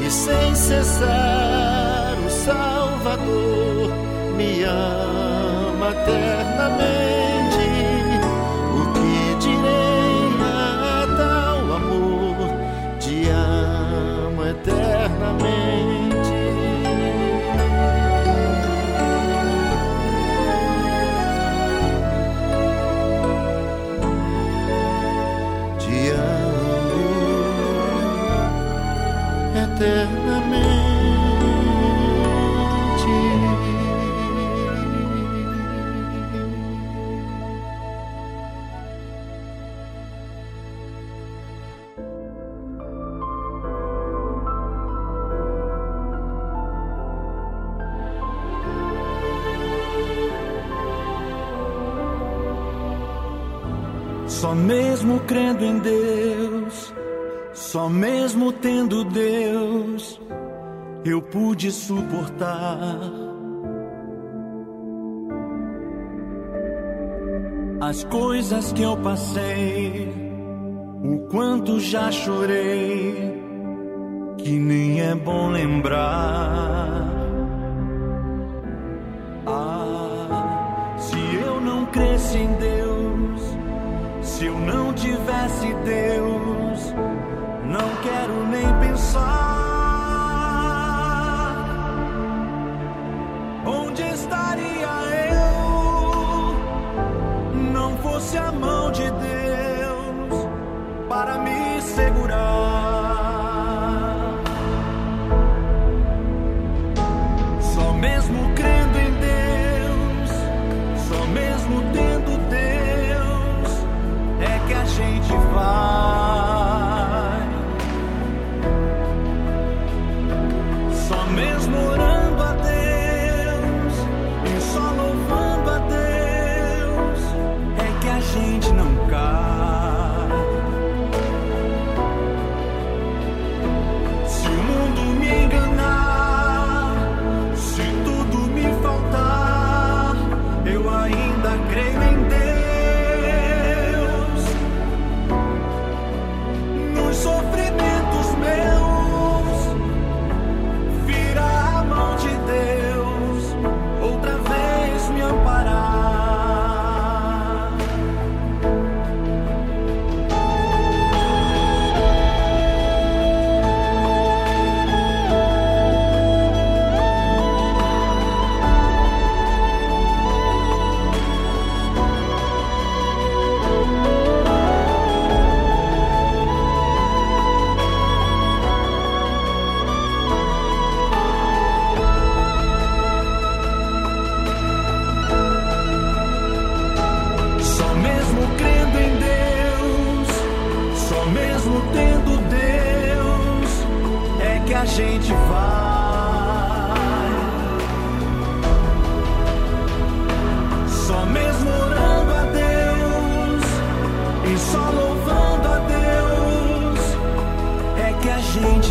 E 0.01 0.09
sem 0.09 0.55
cessar 0.55 2.17
o 2.25 2.29
Salvador 2.29 3.91
me 4.37 4.63
ama 4.63 5.89
eternamente. 5.91 7.28
Só 54.49 54.55
mesmo 54.55 55.19
crendo 55.27 55.63
em 55.63 55.77
Deus, 55.77 56.91
só 57.53 57.87
mesmo 57.87 58.51
tendo 58.51 59.05
Deus, 59.05 60.19
eu 61.05 61.21
pude 61.21 61.71
suportar 61.71 62.99
as 67.79 68.03
coisas 68.05 68.73
que 68.73 68.81
eu 68.81 68.97
passei, 68.97 70.11
o 71.03 71.27
quanto 71.29 71.79
já 71.79 72.11
chorei, 72.11 73.39
que 74.39 74.57
nem 74.57 74.99
é 74.99 75.13
bom 75.13 75.51
lembrar. 75.51 77.07
Ah, 79.45 80.95
se 80.97 81.35
eu 81.35 81.61
não 81.61 81.85
cresce 81.85 82.39
em 82.39 82.51
Deus, 82.55 82.78
se 84.39 84.45
eu 84.45 84.57
não 84.57 84.93
tivesse 84.93 85.73
Deus, 85.83 86.93
não 87.65 87.89
quero 88.01 88.47
nem 88.47 88.73
pensar. 88.79 89.19
Onde 93.65 94.01
estaria 94.01 94.87
eu? 95.33 96.53
Não 97.73 97.97
fosse 97.97 98.37
a 98.37 98.49
mão 98.49 98.89
de 98.93 99.11
Deus 99.11 100.47
para 101.09 101.37
me 101.39 101.81
segurar. 101.81 102.28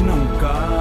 não 0.02 0.26
cai. 0.38 0.77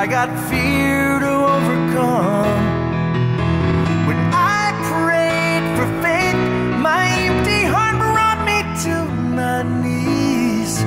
I 0.00 0.06
got 0.06 0.30
fear 0.48 1.18
to 1.18 1.32
overcome. 1.56 2.62
When 4.08 4.16
I 4.32 4.72
prayed 4.88 5.64
for 5.76 5.86
faith, 6.00 6.40
my 6.80 7.04
empty 7.28 7.64
heart 7.64 7.98
brought 7.98 8.40
me 8.48 8.58
to 8.84 8.94
my 9.36 9.62
knees. 9.82 10.82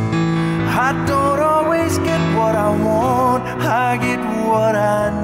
I 0.87 0.93
don't 1.05 1.39
always 1.39 1.99
get 1.99 2.21
what 2.35 2.55
I 2.55 2.71
want, 2.71 3.43
I 3.61 3.97
get 3.97 4.19
what 4.47 4.75
I 4.75 5.11
need. 5.11 5.22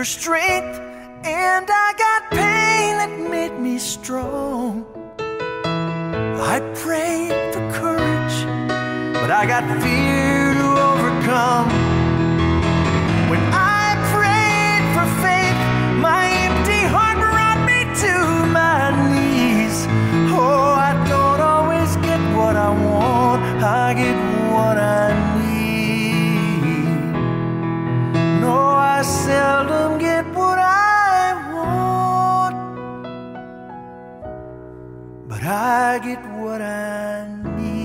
For 0.00 0.04
strength 0.06 0.80
and 1.24 1.68
I 1.70 1.92
got 2.04 2.30
pain 2.30 2.96
that 3.00 3.12
made 3.30 3.60
me 3.60 3.78
strong. 3.78 4.86
I 5.18 6.56
prayed 6.82 7.52
for 7.52 7.60
courage, 7.80 8.36
but 9.20 9.30
I 9.30 9.44
got 9.52 9.62
fear 9.82 10.54
to 10.60 10.68
overcome. 10.90 11.68
When 13.28 13.42
I 13.52 13.84
prayed 14.14 14.84
for 14.94 15.06
faith, 15.24 15.60
my 16.08 16.24
empty 16.48 16.82
heart 16.94 17.18
brought 17.20 17.60
me 17.70 17.80
to 18.04 18.14
my 18.58 18.80
knees. 19.10 19.76
Oh, 20.32 20.80
I 20.88 20.92
don't 21.12 21.42
always 21.52 21.90
get 21.96 22.20
what 22.38 22.56
I 22.56 22.70
want, 22.88 23.42
I 23.62 23.92
get 23.92 24.16
what 24.50 24.78
I 24.78 25.12
need. 25.44 26.00
No, 28.40 28.56
I 28.96 29.02
seldom 29.02 29.89
but 35.40 35.48
I 35.48 35.98
get 36.00 36.22
what 36.36 36.60
I 36.60 37.26
need. 37.56 37.80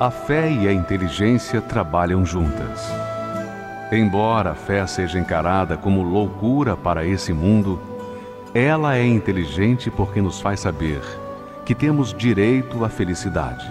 A 0.00 0.10
fé 0.10 0.50
e 0.50 0.66
a 0.66 0.72
inteligência 0.72 1.60
trabalham 1.60 2.24
juntas. 2.24 2.99
Embora 3.92 4.52
a 4.52 4.54
fé 4.54 4.86
seja 4.86 5.18
encarada 5.18 5.76
como 5.76 6.02
loucura 6.04 6.76
para 6.76 7.04
esse 7.04 7.32
mundo, 7.32 7.80
ela 8.54 8.96
é 8.96 9.04
inteligente 9.04 9.90
porque 9.90 10.20
nos 10.20 10.40
faz 10.40 10.60
saber 10.60 11.00
que 11.64 11.74
temos 11.74 12.14
direito 12.14 12.84
à 12.84 12.88
felicidade. 12.88 13.68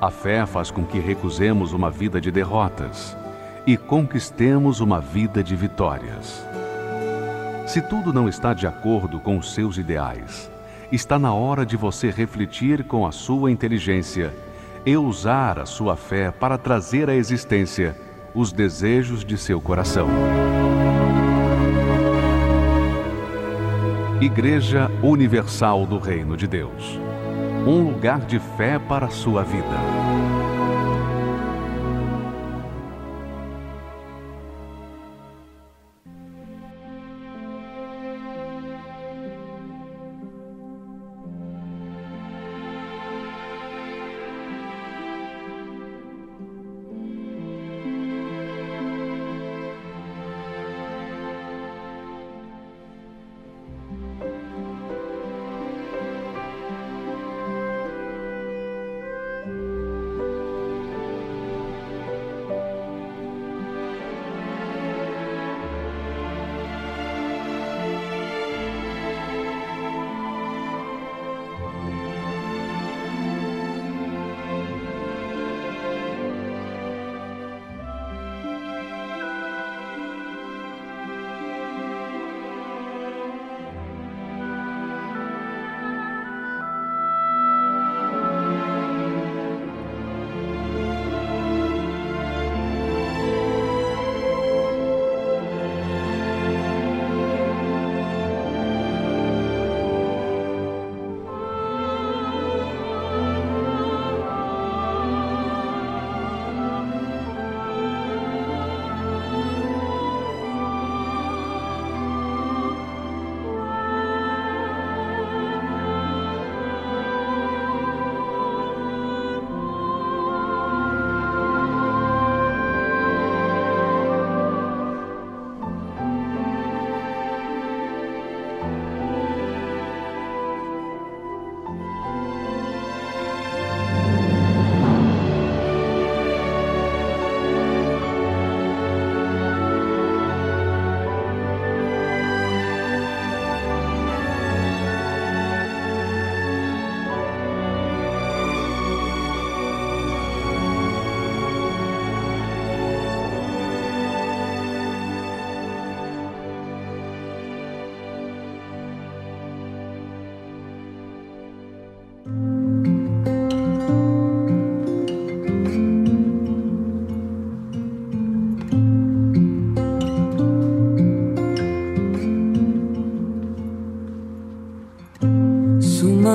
A 0.00 0.10
fé 0.10 0.44
faz 0.46 0.72
com 0.72 0.84
que 0.84 0.98
recusemos 0.98 1.72
uma 1.72 1.92
vida 1.92 2.20
de 2.20 2.32
derrotas 2.32 3.16
e 3.64 3.76
conquistemos 3.76 4.80
uma 4.80 5.00
vida 5.00 5.44
de 5.44 5.54
vitórias. 5.54 6.44
Se 7.68 7.80
tudo 7.80 8.12
não 8.12 8.28
está 8.28 8.52
de 8.52 8.66
acordo 8.66 9.20
com 9.20 9.38
os 9.38 9.54
seus 9.54 9.78
ideais, 9.78 10.50
está 10.90 11.20
na 11.20 11.32
hora 11.32 11.64
de 11.64 11.76
você 11.76 12.10
refletir 12.10 12.82
com 12.82 13.06
a 13.06 13.12
sua 13.12 13.48
inteligência 13.52 14.34
e 14.84 14.96
usar 14.96 15.60
a 15.60 15.66
sua 15.66 15.96
fé 15.96 16.32
para 16.32 16.58
trazer 16.58 17.08
à 17.08 17.14
existência 17.14 17.96
os 18.34 18.52
desejos 18.52 19.24
de 19.24 19.36
seu 19.36 19.60
coração. 19.60 20.08
Igreja 24.20 24.90
Universal 25.02 25.84
do 25.86 25.98
Reino 25.98 26.36
de 26.36 26.46
Deus 26.46 27.00
um 27.66 27.84
lugar 27.84 28.20
de 28.20 28.40
fé 28.40 28.78
para 28.78 29.06
a 29.06 29.10
sua 29.10 29.44
vida. 29.44 30.01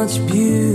much 0.08 0.26
beauty. 0.26 0.66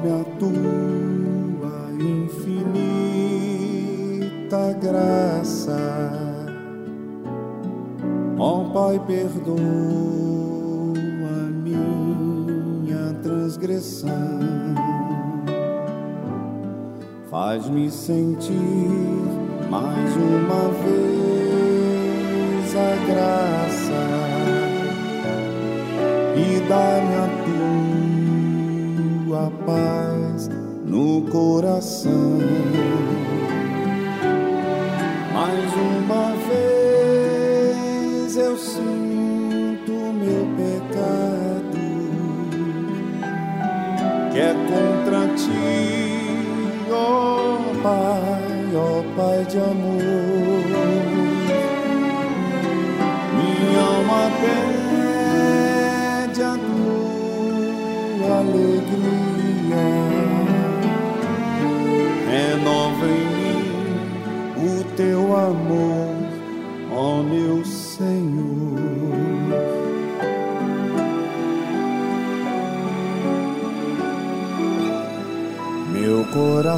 conforme 0.00 0.10
a 0.10 0.24
tua 0.38 1.92
infinita 2.00 3.12
graça. 4.80 5.78
Ó 8.38 8.62
oh, 8.62 8.64
Pai, 8.70 8.98
perdoa 9.06 9.60
minha 11.62 13.14
transgressão. 13.22 14.10
Faz-me 17.30 17.90
sentir 17.90 18.56
mais 19.70 20.16
uma 20.16 20.70
vez 20.82 21.10
a 22.76 22.96
graça 23.06 24.02
e 26.36 26.60
dá 26.68 26.99
coração. 31.30 32.38
Mais 35.32 35.72
uma 35.74 36.34
vez 36.48 38.36
eu 38.36 38.56
sinto 38.58 39.92
meu 40.12 40.46
pecado, 40.56 41.78
que 44.32 44.38
é 44.38 44.54
contra 44.68 45.28
ti, 45.36 46.90
ó 46.92 47.58
Pai, 47.82 48.74
ó 48.74 49.02
Pai 49.16 49.44
de 49.46 49.58
amor. 49.58 50.29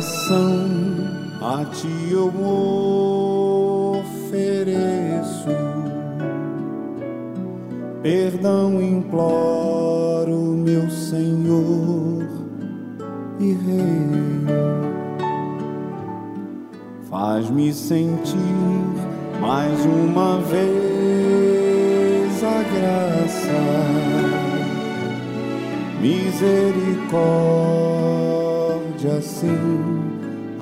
Coração. 0.02 0.68
A 1.40 1.64
ti 1.64 2.10
eu 2.10 2.28
ofereço, 2.28 2.71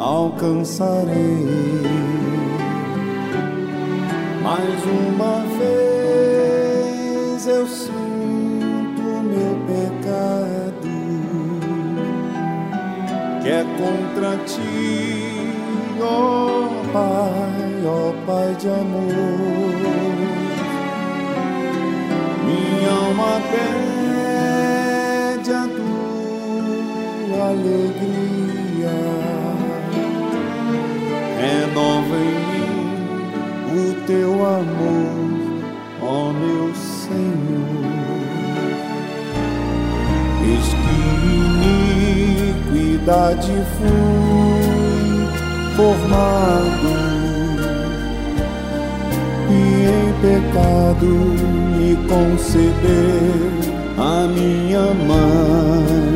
alcançarei. 0.00 1.46
Mais 4.42 4.84
uma 4.84 5.44
vez 5.58 7.46
eu 7.46 7.66
sinto 7.66 9.02
meu 9.22 9.56
pecado, 9.66 10.88
que 13.42 13.48
é 13.48 13.64
contra 13.78 14.36
ti 14.44 15.30
ó 16.02 16.68
Pai, 16.92 17.84
ó 17.86 18.12
Pai 18.26 18.54
de 18.56 18.68
amor. 18.68 19.09
Iniquidade 43.30 43.52
fui 43.78 45.28
formado 45.76 46.90
e 49.48 49.52
em 49.86 50.12
pecado 50.20 51.10
me 51.76 51.90
concebeu 52.08 53.50
a 53.98 54.26
minha 54.28 54.86
mãe. 55.06 56.10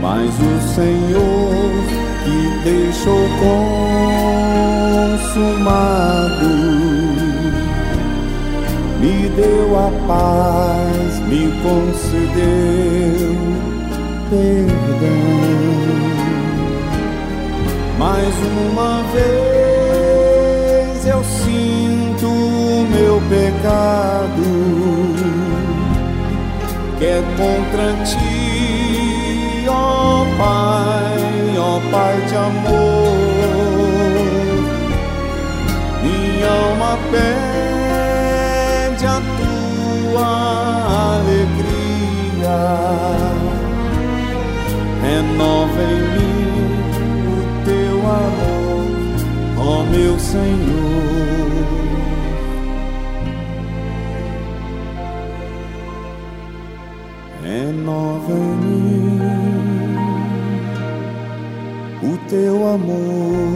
Mas 0.00 0.30
o 0.34 0.60
Senhor 0.74 1.84
que 2.24 2.38
deixou 2.64 3.24
consumado 5.56 6.50
me 9.00 9.28
deu 9.30 9.68
a 9.78 9.90
paz, 10.06 11.18
me 11.28 11.42
concedeu 11.62 13.55
perdão. 14.30 15.46
Mais 17.98 18.34
uma 18.68 19.02
vez 19.14 21.06
eu 21.06 21.24
sinto 21.24 22.26
o 22.26 22.86
meu 22.90 23.20
pecado, 23.28 24.44
que 26.98 27.04
é 27.04 27.22
contra 27.36 27.92
ti, 28.04 29.66
ó 29.68 30.24
Pai, 30.38 31.56
ó 31.58 31.80
Pai 31.90 32.20
de 32.28 32.36
amor. 32.36 33.16
Minha 36.02 36.50
alma 36.50 36.98
pede 37.10 37.45
Senhor. 50.32 51.06
Renova 57.42 58.32
em 58.32 58.56
mim 58.64 59.20
o 62.02 62.16
teu 62.28 62.56
amor, 62.74 63.55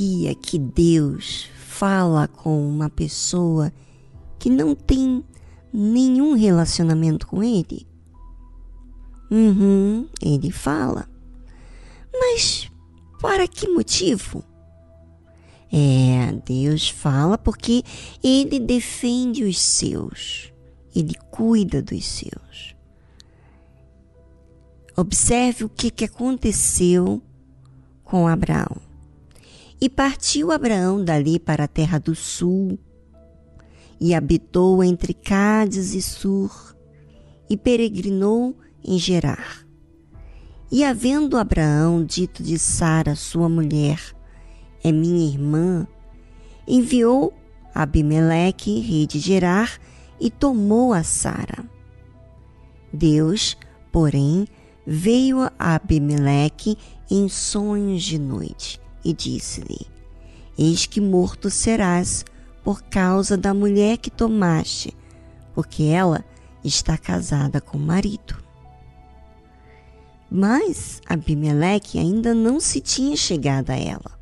Sabia 0.00 0.34
que 0.34 0.58
Deus 0.58 1.50
fala 1.58 2.26
com 2.26 2.66
uma 2.66 2.88
pessoa 2.88 3.70
que 4.38 4.48
não 4.48 4.74
tem 4.74 5.22
nenhum 5.70 6.34
relacionamento 6.34 7.26
com 7.26 7.42
Ele? 7.42 7.86
Uhum, 9.30 10.08
ele 10.22 10.50
fala. 10.50 11.06
Mas 12.12 12.70
para 13.20 13.46
que 13.46 13.68
motivo? 13.68 14.42
É, 15.70 16.32
Deus 16.46 16.88
fala 16.88 17.36
porque 17.36 17.84
Ele 18.24 18.58
defende 18.58 19.44
os 19.44 19.60
seus, 19.60 20.50
Ele 20.96 21.14
cuida 21.30 21.82
dos 21.82 22.06
seus. 22.06 22.74
Observe 24.96 25.64
o 25.64 25.68
que, 25.68 25.90
que 25.90 26.06
aconteceu 26.06 27.22
com 28.02 28.26
Abraão. 28.26 28.89
E 29.82 29.88
partiu 29.88 30.52
Abraão 30.52 31.02
dali 31.02 31.40
para 31.40 31.64
a 31.64 31.68
terra 31.68 31.98
do 31.98 32.14
sul, 32.14 32.78
e 33.98 34.14
habitou 34.14 34.84
entre 34.84 35.14
Cádiz 35.14 35.94
e 35.94 36.02
Sur, 36.02 36.76
e 37.48 37.56
peregrinou 37.56 38.54
em 38.84 38.98
Gerar. 38.98 39.66
E 40.70 40.84
havendo 40.84 41.38
Abraão 41.38 42.04
dito 42.04 42.42
de 42.42 42.58
Sara, 42.58 43.16
sua 43.16 43.48
mulher, 43.48 43.98
é 44.84 44.92
minha 44.92 45.26
irmã, 45.26 45.88
enviou 46.68 47.32
Abimeleque, 47.74 48.80
rei 48.80 49.06
de 49.06 49.18
Gerar, 49.18 49.80
e 50.20 50.30
tomou 50.30 50.92
a 50.92 51.02
Sara. 51.02 51.64
Deus, 52.92 53.56
porém, 53.90 54.46
veio 54.86 55.40
a 55.40 55.74
Abimeleque 55.74 56.76
em 57.10 57.30
sonhos 57.30 58.02
de 58.02 58.18
noite 58.18 58.78
e 59.04 59.12
disse-lhe: 59.12 59.86
Eis 60.58 60.86
que 60.86 61.00
morto 61.00 61.50
serás 61.50 62.24
por 62.62 62.82
causa 62.82 63.36
da 63.36 63.54
mulher 63.54 63.96
que 63.98 64.10
tomaste, 64.10 64.96
porque 65.54 65.84
ela 65.84 66.24
está 66.62 66.98
casada 66.98 67.60
com 67.60 67.78
o 67.78 67.80
marido. 67.80 68.36
Mas 70.30 71.00
Abimeleque 71.06 71.98
ainda 71.98 72.32
não 72.34 72.60
se 72.60 72.80
tinha 72.80 73.16
chegado 73.16 73.70
a 73.70 73.76
ela. 73.76 74.18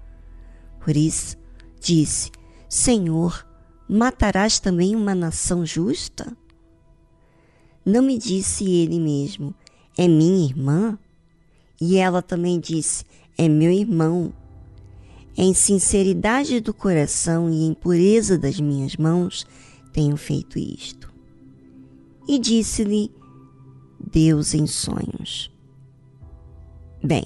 Por 0.80 0.96
isso, 0.96 1.36
disse: 1.80 2.30
Senhor, 2.68 3.46
matarás 3.88 4.58
também 4.58 4.96
uma 4.96 5.14
nação 5.14 5.66
justa? 5.66 6.34
Não 7.84 8.02
me 8.02 8.18
disse 8.18 8.64
ele 8.70 8.98
mesmo: 8.98 9.54
É 9.96 10.08
minha 10.08 10.46
irmã? 10.46 10.98
E 11.80 11.96
ela 11.96 12.22
também 12.22 12.58
disse: 12.58 13.04
É 13.36 13.48
meu 13.48 13.70
irmão. 13.70 14.32
Em 15.40 15.54
sinceridade 15.54 16.58
do 16.58 16.74
coração 16.74 17.48
e 17.48 17.64
em 17.64 17.72
pureza 17.72 18.36
das 18.36 18.58
minhas 18.58 18.96
mãos 18.96 19.46
tenho 19.92 20.16
feito 20.16 20.58
isto. 20.58 21.14
E 22.26 22.40
disse-lhe 22.40 23.08
Deus 24.10 24.52
em 24.52 24.66
sonhos: 24.66 25.48
Bem, 27.00 27.24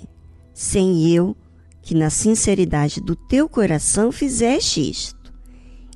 sem 0.52 1.08
eu, 1.10 1.34
que 1.80 1.94
na 1.94 2.10
sinceridade 2.10 3.00
do 3.00 3.16
teu 3.16 3.48
coração 3.48 4.12
fizeste 4.12 4.90
isto, 4.90 5.32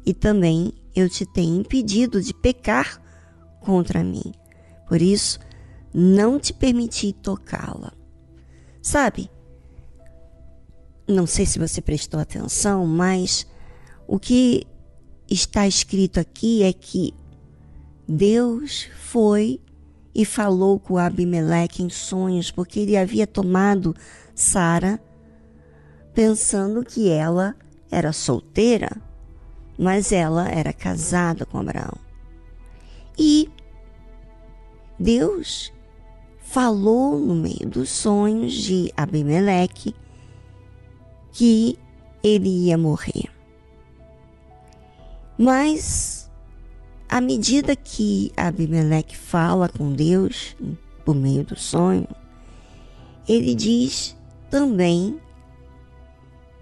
e 0.06 0.14
também 0.14 0.72
eu 0.94 1.10
te 1.10 1.26
tenho 1.26 1.60
impedido 1.60 2.22
de 2.22 2.32
pecar 2.32 2.98
contra 3.60 4.02
mim. 4.02 4.32
Por 4.88 5.02
isso, 5.02 5.38
não 5.92 6.40
te 6.40 6.54
permiti 6.54 7.12
tocá-la. 7.12 7.92
Sabe? 8.80 9.28
Não 11.08 11.26
sei 11.26 11.46
se 11.46 11.58
você 11.58 11.80
prestou 11.80 12.18
atenção, 12.18 12.84
mas 12.86 13.46
o 14.08 14.18
que 14.18 14.66
está 15.30 15.66
escrito 15.66 16.18
aqui 16.18 16.62
é 16.62 16.72
que 16.72 17.14
Deus 18.08 18.88
foi 18.98 19.60
e 20.14 20.24
falou 20.24 20.80
com 20.80 20.96
Abimeleque 20.96 21.82
em 21.82 21.90
sonhos, 21.90 22.50
porque 22.50 22.80
ele 22.80 22.96
havia 22.96 23.26
tomado 23.26 23.94
Sara 24.34 25.00
pensando 26.14 26.84
que 26.84 27.08
ela 27.08 27.54
era 27.90 28.12
solteira, 28.12 28.90
mas 29.78 30.10
ela 30.10 30.48
era 30.48 30.72
casada 30.72 31.44
com 31.44 31.58
Abraão. 31.58 31.98
E 33.18 33.50
Deus 34.98 35.72
falou 36.40 37.18
no 37.18 37.34
meio 37.34 37.68
dos 37.68 37.90
sonhos 37.90 38.54
de 38.54 38.90
Abimeleque 38.96 39.94
que 41.36 41.78
ele 42.24 42.48
ia 42.48 42.78
morrer. 42.78 43.28
Mas 45.36 46.30
à 47.06 47.20
medida 47.20 47.76
que 47.76 48.32
Abimeleque 48.34 49.14
fala 49.14 49.68
com 49.68 49.92
Deus 49.92 50.56
por 51.04 51.14
meio 51.14 51.44
do 51.44 51.54
sonho, 51.54 52.08
ele 53.28 53.54
diz 53.54 54.16
também 54.48 55.20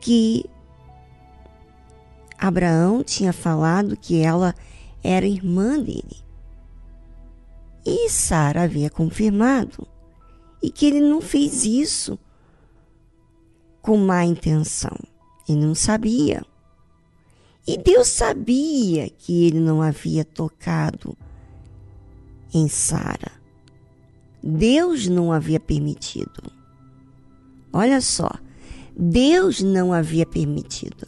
que 0.01 0.45
Abraão 2.37 3.05
tinha 3.05 3.33
falado 3.33 3.97
que 3.97 4.21
ela 4.21 4.57
era 5.05 5.25
irmã 5.25 5.79
dele. 5.79 6.25
E 7.87 8.11
Sara 8.11 8.65
havia 8.65 8.91
confirmado 8.91 9.87
e 10.61 10.69
que 10.69 10.85
ele 10.85 11.01
não 11.01 11.21
fez 11.21 11.65
isso 11.65 12.19
com 13.85 13.99
má 13.99 14.25
intenção. 14.25 14.97
Ele 15.47 15.61
não 15.61 15.75
sabia. 15.75 16.43
E 17.67 17.77
Deus 17.77 18.09
sabia 18.09 19.11
que 19.11 19.45
ele 19.45 19.61
não 19.61 19.83
havia 19.83 20.25
tocado 20.25 21.15
em 22.53 22.67
Sara. 22.67 23.31
Deus 24.43 25.07
não 25.07 25.31
havia 25.31 25.61
permitido. 25.61 26.51
Olha 27.71 28.01
só, 28.01 28.31
Deus 28.97 29.61
não 29.61 29.93
havia 29.93 30.25
permitido. 30.25 31.07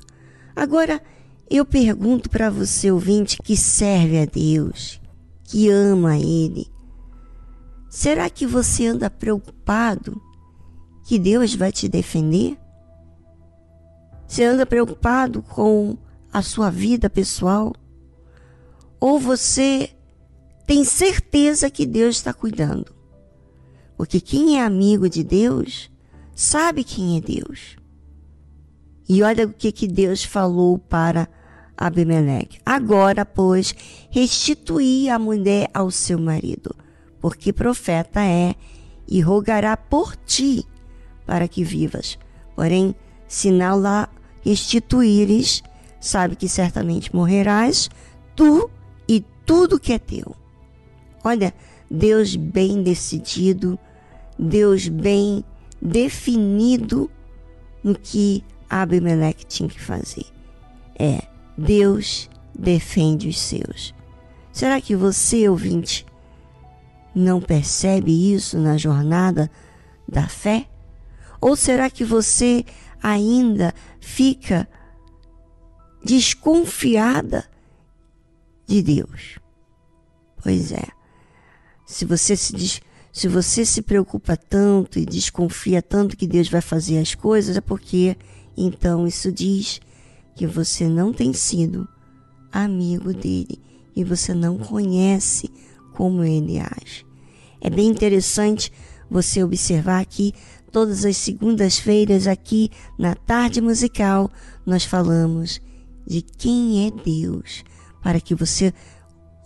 Agora, 0.54 1.02
eu 1.48 1.64
pergunto 1.64 2.28
para 2.28 2.50
você, 2.50 2.90
ouvinte, 2.90 3.38
que 3.42 3.56
serve 3.56 4.20
a 4.20 4.26
Deus, 4.26 5.00
que 5.44 5.70
ama 5.70 6.18
Ele, 6.18 6.66
será 7.88 8.28
que 8.28 8.46
você 8.46 8.86
anda 8.86 9.08
preocupado 9.08 10.20
que 11.06 11.18
Deus 11.18 11.54
vai 11.54 11.72
te 11.72 11.88
defender? 11.88 12.58
Você 14.26 14.44
anda 14.44 14.66
preocupado 14.66 15.42
com 15.42 15.96
a 16.32 16.42
sua 16.42 16.70
vida 16.70 17.08
pessoal? 17.08 17.72
Ou 18.98 19.18
você 19.18 19.90
tem 20.66 20.84
certeza 20.84 21.70
que 21.70 21.86
Deus 21.86 22.16
está 22.16 22.34
cuidando? 22.34 22.94
Porque 23.96 24.20
quem 24.20 24.58
é 24.58 24.62
amigo 24.62 25.08
de 25.08 25.22
Deus 25.22 25.90
sabe 26.34 26.84
quem 26.84 27.16
é 27.16 27.20
Deus. 27.20 27.76
E 29.08 29.22
olha 29.22 29.46
o 29.46 29.52
que, 29.52 29.70
que 29.70 29.86
Deus 29.86 30.24
falou 30.24 30.78
para 30.78 31.28
Abimeleque. 31.76 32.58
Agora, 32.66 33.24
pois, 33.24 33.74
restituí 34.10 35.08
a 35.08 35.18
mulher 35.18 35.70
ao 35.72 35.90
seu 35.90 36.18
marido, 36.18 36.74
porque 37.20 37.52
profeta 37.52 38.20
é, 38.20 38.54
e 39.06 39.20
rogará 39.20 39.76
por 39.76 40.16
ti 40.16 40.64
para 41.24 41.46
que 41.46 41.62
vivas. 41.62 42.18
Porém, 42.54 42.94
não 43.52 43.78
lá 43.78 44.08
restituíres, 44.46 45.62
sabe 46.00 46.36
que 46.36 46.48
certamente 46.48 47.14
morrerás, 47.14 47.90
tu 48.36 48.70
e 49.08 49.24
tudo 49.44 49.80
que 49.80 49.92
é 49.92 49.98
teu. 49.98 50.36
Olha, 51.24 51.52
Deus 51.90 52.36
bem 52.36 52.80
decidido, 52.82 53.76
Deus 54.38 54.86
bem 54.86 55.44
definido 55.82 57.10
no 57.82 57.96
que 57.96 58.44
Abimeleque 58.70 59.44
tinha 59.44 59.68
que 59.68 59.80
fazer. 59.80 60.26
É, 60.96 61.22
Deus 61.58 62.30
defende 62.56 63.28
os 63.28 63.40
seus. 63.40 63.92
Será 64.52 64.80
que 64.80 64.94
você, 64.94 65.48
ouvinte, 65.48 66.06
não 67.14 67.40
percebe 67.40 68.32
isso 68.32 68.58
na 68.58 68.76
jornada 68.76 69.50
da 70.08 70.28
fé? 70.28 70.66
Ou 71.40 71.56
será 71.56 71.90
que 71.90 72.04
você 72.04 72.64
ainda 73.02 73.74
fica 74.06 74.68
desconfiada 76.02 77.44
de 78.64 78.80
Deus. 78.80 79.40
Pois 80.40 80.70
é. 80.70 80.86
Se 81.84 82.04
você 82.04 82.36
se 82.36 82.80
se 83.12 83.28
você 83.28 83.64
se 83.64 83.82
preocupa 83.82 84.36
tanto 84.36 84.98
e 84.98 85.06
desconfia 85.06 85.80
tanto 85.82 86.16
que 86.16 86.26
Deus 86.26 86.48
vai 86.48 86.60
fazer 86.60 86.98
as 86.98 87.14
coisas, 87.14 87.56
é 87.56 87.60
porque 87.60 88.16
então 88.56 89.06
isso 89.06 89.32
diz 89.32 89.80
que 90.36 90.46
você 90.46 90.86
não 90.86 91.12
tem 91.12 91.32
sido 91.32 91.88
amigo 92.52 93.12
dele 93.12 93.60
e 93.94 94.04
você 94.04 94.34
não 94.34 94.56
conhece 94.56 95.50
como 95.94 96.22
ele 96.22 96.60
age. 96.60 97.04
É 97.60 97.68
bem 97.68 97.88
interessante 97.88 98.70
você 99.10 99.42
observar 99.42 100.00
aqui 100.00 100.32
todas 100.76 101.06
as 101.06 101.16
segundas-feiras 101.16 102.26
aqui 102.26 102.70
na 102.98 103.14
Tarde 103.14 103.62
Musical, 103.62 104.30
nós 104.66 104.84
falamos 104.84 105.58
de 106.06 106.20
quem 106.20 106.86
é 106.86 106.90
Deus, 106.90 107.64
para 108.02 108.20
que 108.20 108.34
você 108.34 108.74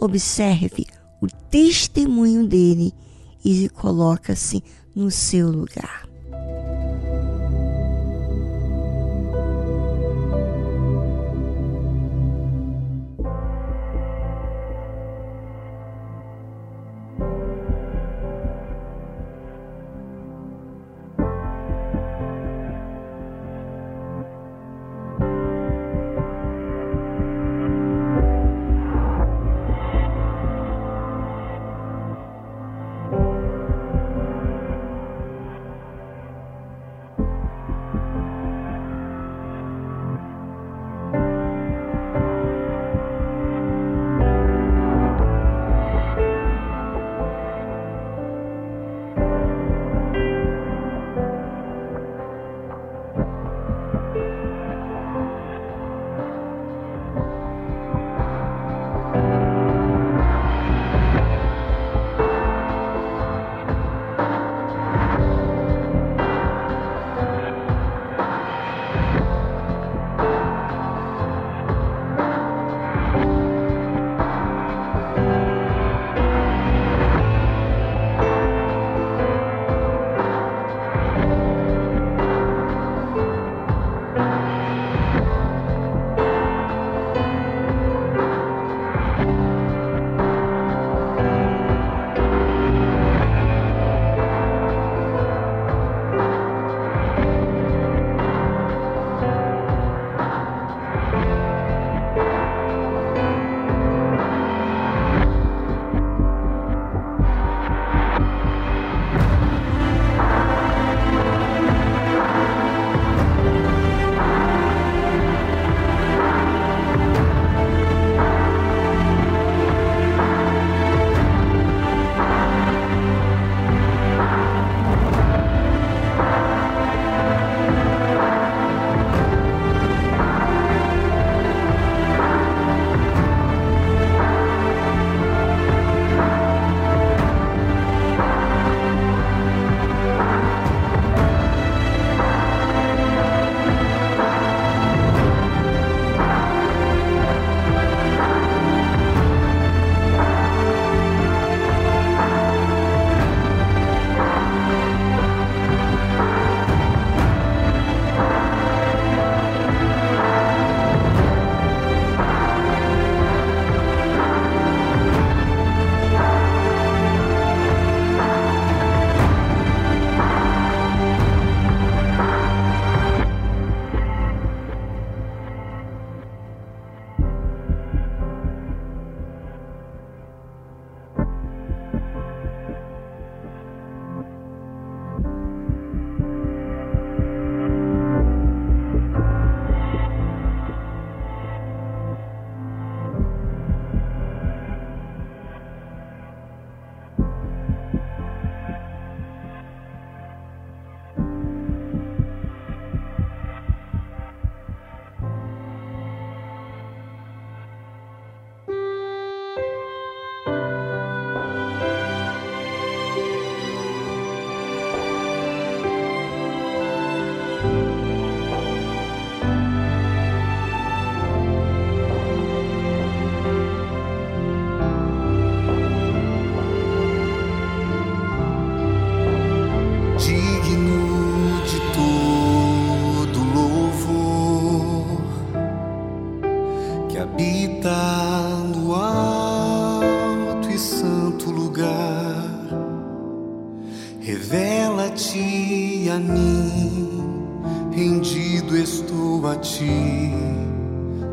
observe 0.01 0.86
o 1.23 1.28
testemunho 1.48 2.44
dele 2.44 2.93
e 3.44 3.69
coloca-se 3.69 4.61
no 4.93 5.09
seu 5.09 5.48
lugar. 5.52 6.10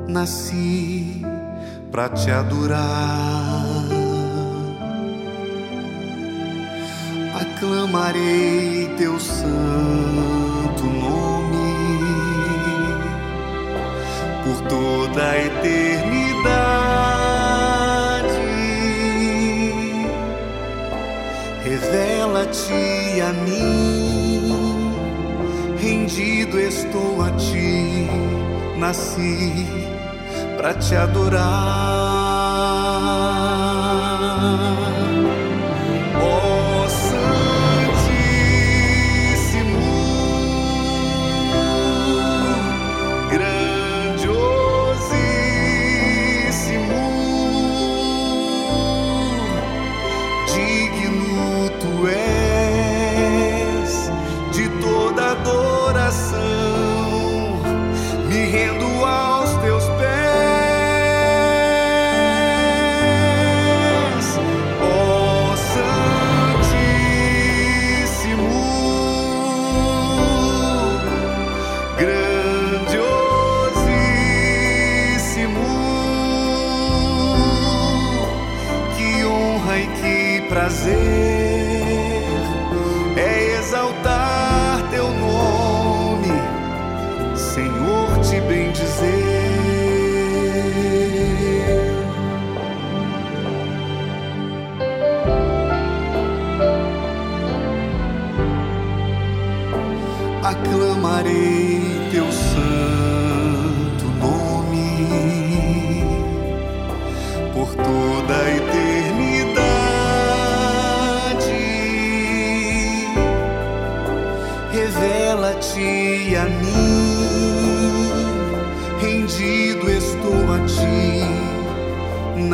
Nasci 0.08 1.22
para 1.92 2.10
te 2.10 2.32
adorar. 2.32 4.08
aclamarei 7.58 8.90
teu 8.98 9.20
santo 9.20 10.84
nome 10.84 11.58
por 14.44 14.62
toda 14.68 15.24
a 15.24 15.38
eternidade. 15.38 16.28
Revela-te 21.64 23.22
a 23.22 23.34
mim, 23.44 24.94
rendido 25.82 26.60
estou 26.60 27.22
a 27.24 27.32
ti, 27.32 28.08
nasci 28.78 29.97
para 30.58 30.74
te 30.74 30.98
adorar. 30.98 32.17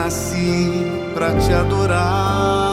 Nasci 0.04 0.70
para 1.14 1.32
te 1.40 1.54
adorar. 1.54 2.73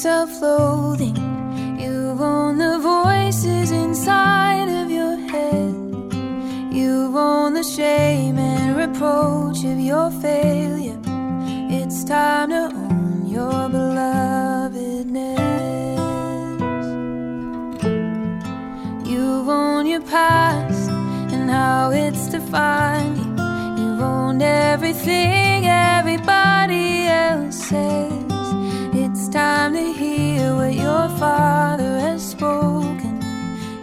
Self 0.00 0.40
loathing. 0.40 1.14
You've 1.78 2.22
owned 2.22 2.58
the 2.58 2.78
voices 2.78 3.70
inside 3.70 4.68
of 4.80 4.90
your 4.90 5.16
head. 5.28 5.74
You've 6.72 7.14
owned 7.14 7.54
the 7.54 7.62
shame 7.62 8.38
and 8.38 8.78
reproach 8.78 9.62
of 9.64 9.78
your 9.78 10.10
failure. 10.10 10.98
It's 11.68 12.02
time 12.04 12.48
to 12.48 12.72
own 12.74 13.26
your 13.28 13.68
belovedness. 13.76 15.06
You've 19.06 19.48
owned 19.50 19.86
your 19.86 20.00
past 20.00 20.88
and 21.34 21.50
how 21.50 21.90
it's 21.90 22.28
defined 22.28 23.18
you. 23.18 23.84
You've 23.84 24.00
owned 24.00 24.42
everything 24.42 25.66
everybody 25.66 27.06
else 27.06 27.68
says. 27.68 28.19
Time 29.30 29.74
to 29.74 29.92
hear 29.92 30.56
what 30.56 30.74
your 30.74 31.08
father 31.10 32.00
has 32.00 32.30
spoken. 32.30 33.20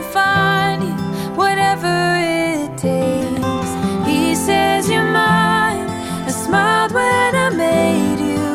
to 0.00 0.04
find 0.10 0.82
you, 0.84 0.94
whatever 1.34 1.96
it 2.18 2.78
takes. 2.78 3.70
He 4.06 4.34
says 4.34 4.88
you're 4.88 5.02
mine. 5.02 5.88
I 6.28 6.30
smiled 6.30 6.92
when 6.92 7.34
I 7.34 7.50
made 7.50 8.20
you. 8.30 8.46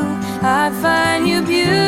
I 0.41 0.71
find 0.81 1.27
you 1.27 1.41
beautiful 1.41 1.82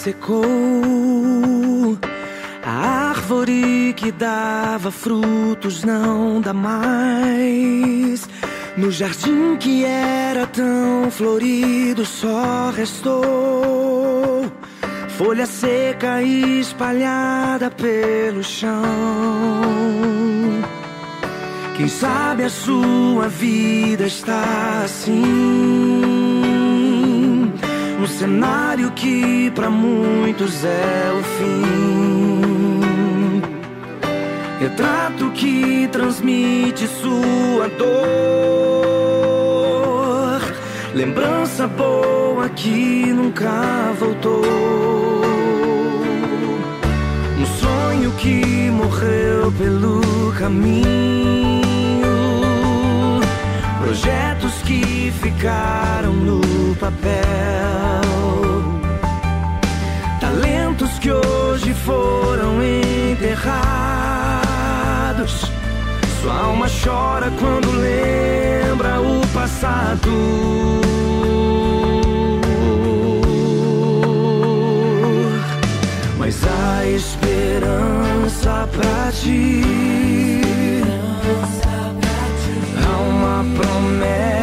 secou. 0.00 1.98
A 2.64 3.10
árvore 3.10 3.92
que 3.96 4.10
dava 4.10 4.90
frutos 4.90 5.84
não 5.84 6.40
dá 6.40 6.52
mais. 6.52 8.28
No 8.76 8.90
jardim 8.90 9.56
que 9.58 9.84
era 9.84 10.46
tão 10.46 11.10
florido 11.10 12.06
só 12.06 12.70
restou 12.74 14.50
folha 15.20 15.44
seca 15.44 16.22
espalhada 16.22 17.70
pelo 17.70 18.42
chão. 18.42 18.82
Quem 21.76 21.88
sabe 21.88 22.44
a 22.44 22.48
sua 22.48 23.28
vida 23.28 24.06
está 24.06 24.82
assim. 24.82 26.19
Cenário 28.20 28.90
que 28.90 29.50
para 29.52 29.70
muitos 29.70 30.62
é 30.62 31.10
o 31.10 31.22
fim. 31.38 32.42
Retrato 34.60 35.30
que 35.30 35.88
transmite 35.90 36.86
sua 36.86 37.66
dor. 37.78 37.88
Lembrança 40.94 41.66
boa 41.66 42.46
que 42.50 43.06
nunca 43.06 43.94
voltou. 43.98 44.44
Um 47.38 47.46
sonho 47.58 48.12
que 48.18 48.70
morreu 48.70 49.50
pelo 49.52 50.30
caminho. 50.38 50.90
Projetos 53.80 54.60
que 54.66 55.10
ficaram 55.22 56.12
no 56.12 56.76
papel 56.76 58.09
hoje 61.12 61.74
foram 61.74 62.62
enterrados. 62.62 63.50
Sua 66.20 66.34
alma 66.34 66.66
chora 66.68 67.30
quando 67.38 67.70
lembra 67.72 69.00
o 69.00 69.26
passado. 69.28 70.10
Mas 76.18 76.36
há 76.44 76.86
esperança 76.86 78.68
pra 78.72 79.12
ti. 79.12 79.62
Há 82.84 82.96
uma 82.98 83.44
promessa. 83.56 84.39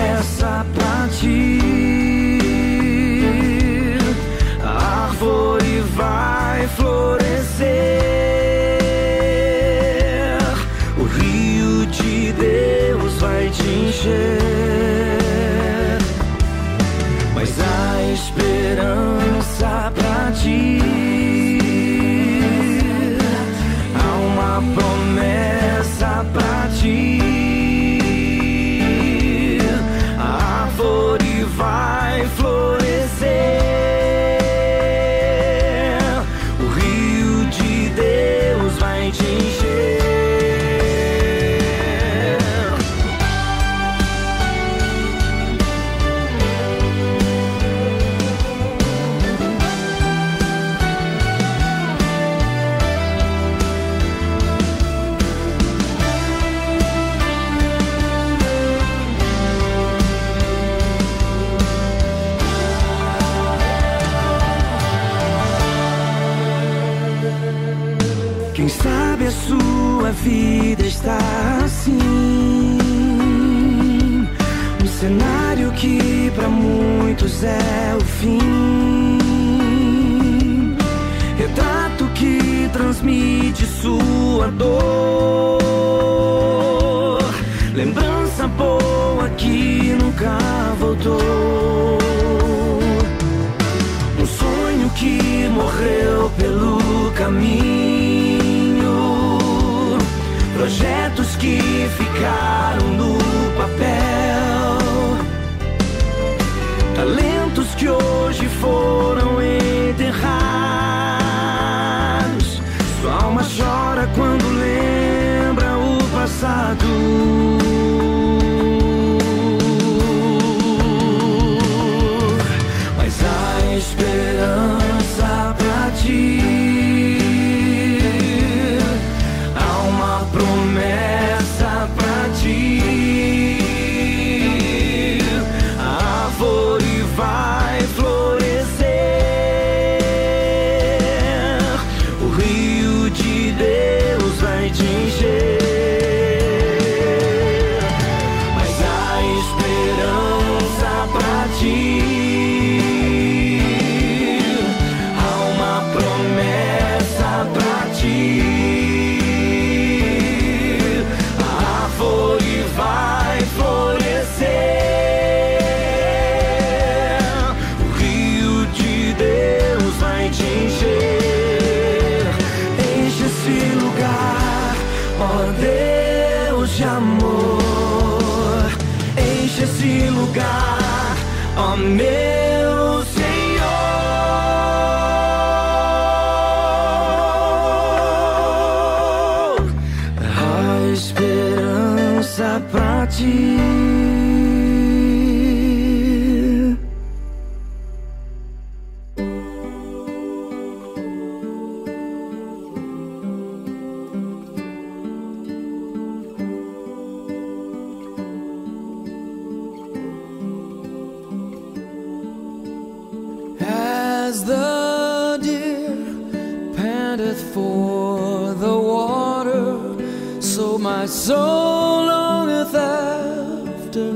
my 220.79 221.05
soul 221.05 222.05
longeth 222.05 222.75
after 222.75 224.13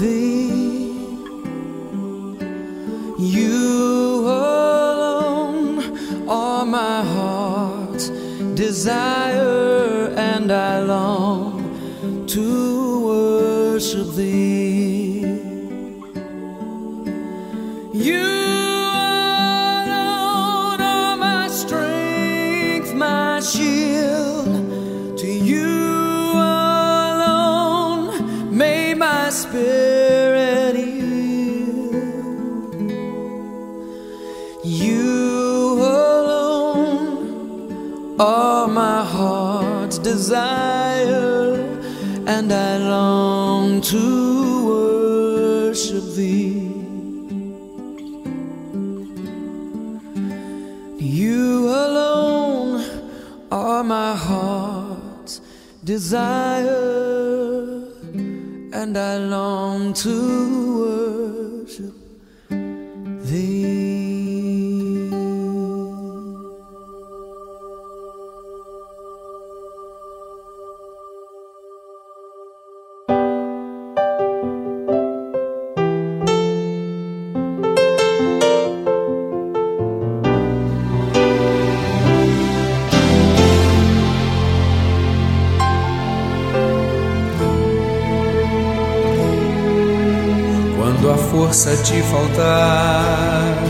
thee. 0.00 0.92
You 3.18 4.26
alone 4.26 5.78
are 6.28 6.64
my 6.64 7.02
heart's 7.02 8.08
desire, 8.54 10.12
and 10.16 10.52
I 10.52 10.80
long 10.80 12.26
to 12.28 13.06
worship 13.06 14.14
thee. 14.14 14.43
desire, 40.14 41.54
and 42.34 42.52
I 42.52 42.78
long 42.78 43.80
to 43.92 44.04
worship 44.70 46.04
thee. 46.14 46.70
You 51.00 51.68
alone 51.86 52.72
are 53.50 53.82
my 53.82 54.14
heart's 54.14 55.40
desire, 55.82 56.70
and 58.72 58.96
I 58.96 59.18
long 59.18 59.94
to 60.04 60.63
te 91.84 92.00
faltar, 92.04 93.62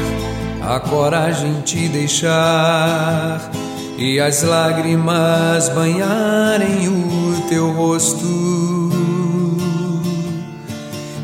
a 0.62 0.78
coragem 0.78 1.60
te 1.62 1.88
deixar 1.88 3.50
e 3.98 4.20
as 4.20 4.44
lágrimas 4.44 5.68
banharem 5.70 6.86
o 6.88 7.42
teu 7.48 7.72
rosto 7.72 8.90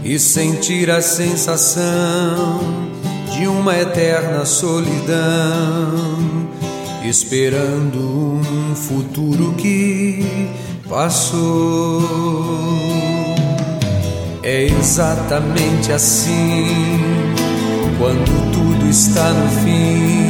e 0.02 0.18
sentir 0.18 0.90
a 0.90 1.00
sensação 1.00 2.60
de 3.32 3.46
uma 3.46 3.78
eterna 3.78 4.44
solidão, 4.44 5.94
esperando 7.04 8.00
um 8.00 8.74
futuro 8.74 9.54
que 9.54 10.50
passou. 10.88 12.00
É 14.42 14.62
exatamente 14.62 15.92
assim 15.92 16.98
quando 17.98 18.52
tudo 18.52 18.88
está 18.88 19.28
no 19.34 19.48
fim, 19.62 20.26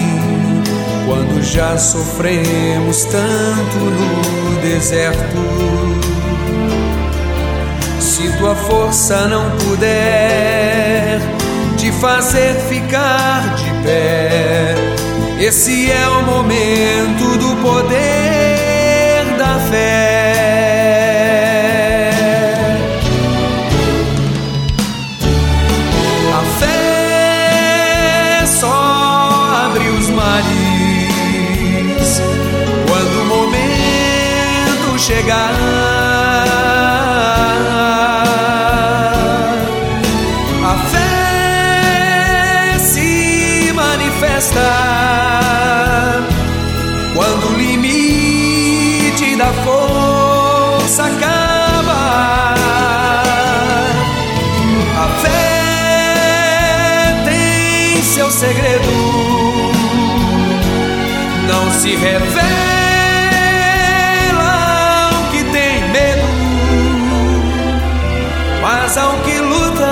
quando 1.06 1.40
já 1.40 1.78
sofremos 1.78 3.04
tanto 3.04 3.76
no 3.78 4.60
deserto. 4.62 5.38
Se 8.00 8.36
tua 8.38 8.56
força 8.56 9.28
não 9.28 9.48
puder 9.58 11.20
te 11.76 11.92
fazer 11.92 12.56
ficar 12.68 13.54
de 13.54 13.70
pé, 13.84 14.74
esse 15.38 15.88
é 15.88 16.08
o 16.08 16.22
momento 16.24 17.38
do 17.38 17.62
poder 17.62 19.36
da 19.38 19.56
fé. 19.70 20.19
Seu 58.20 58.30
segredo, 58.32 58.92
não 61.48 61.70
se 61.70 61.96
revela 61.96 62.40
ao 65.10 65.30
que 65.30 65.42
tem 65.44 65.88
medo, 65.88 66.28
mas 68.60 68.98
ao 68.98 69.16
que 69.20 69.38
luta 69.38 69.86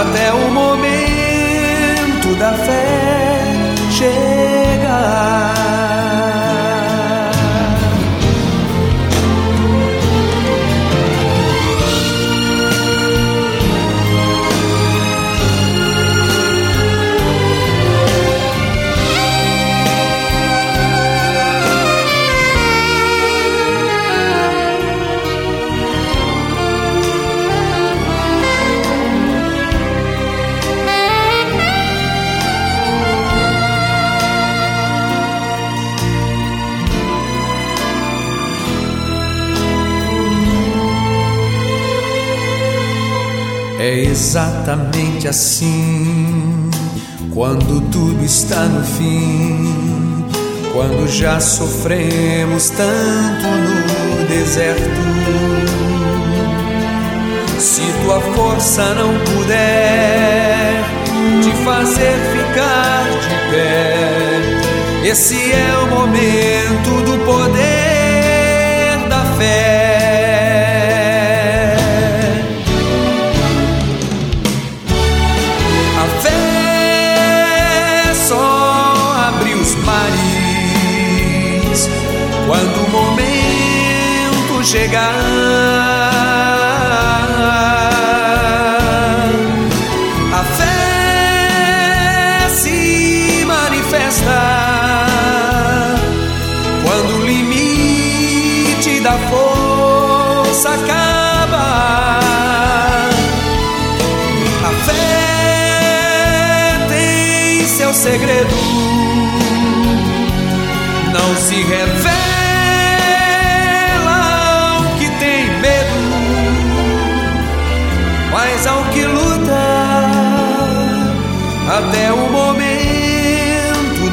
até 0.00 0.32
o 0.32 0.50
momento 0.50 2.34
da 2.40 2.54
fé 2.54 3.09
É 43.82 43.98
exatamente 44.00 45.26
assim 45.26 46.70
quando 47.32 47.80
tudo 47.90 48.22
está 48.22 48.66
no 48.66 48.84
fim, 48.84 50.26
quando 50.74 51.08
já 51.08 51.40
sofremos 51.40 52.68
tanto 52.68 53.46
no 53.48 54.26
deserto. 54.28 54.84
Se 57.58 57.80
tua 58.04 58.20
força 58.20 58.84
não 58.96 59.14
puder 59.34 60.84
te 61.42 61.50
fazer 61.64 62.18
ficar 62.34 63.04
de 63.22 63.50
pé, 63.50 65.08
esse 65.08 65.52
é 65.52 65.78
o 65.78 65.86
momento 65.86 67.02
do 67.06 67.18
poder 67.24 69.08
da 69.08 69.24
fé. 69.38 69.79
Chegar. 84.70 85.49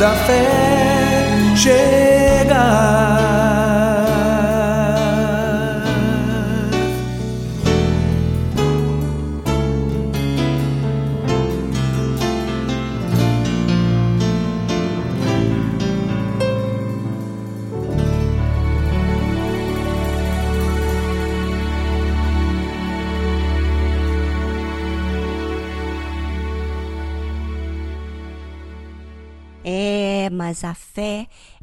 Momento 0.08 0.38
da 1.66 1.97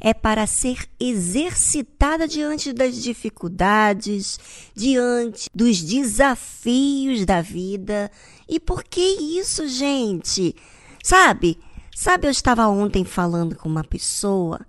é 0.05 0.13
para 0.13 0.45
ser 0.45 0.87
exercitada 0.99 2.27
diante 2.27 2.71
das 2.71 3.01
dificuldades, 3.01 4.39
diante 4.75 5.49
dos 5.51 5.81
desafios 5.81 7.25
da 7.25 7.41
vida. 7.41 8.11
E 8.47 8.59
por 8.59 8.83
que 8.83 9.01
isso, 9.01 9.67
gente? 9.67 10.55
Sabe? 11.03 11.57
Sabe, 11.95 12.27
eu 12.27 12.31
estava 12.31 12.67
ontem 12.67 13.03
falando 13.03 13.55
com 13.55 13.67
uma 13.67 13.83
pessoa. 13.83 14.63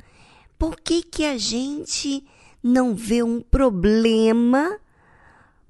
Por 0.59 0.81
que 0.81 1.03
que 1.03 1.27
a 1.27 1.37
gente 1.37 2.25
não 2.63 2.95
vê 2.95 3.23
um 3.23 3.43
problema 3.43 4.79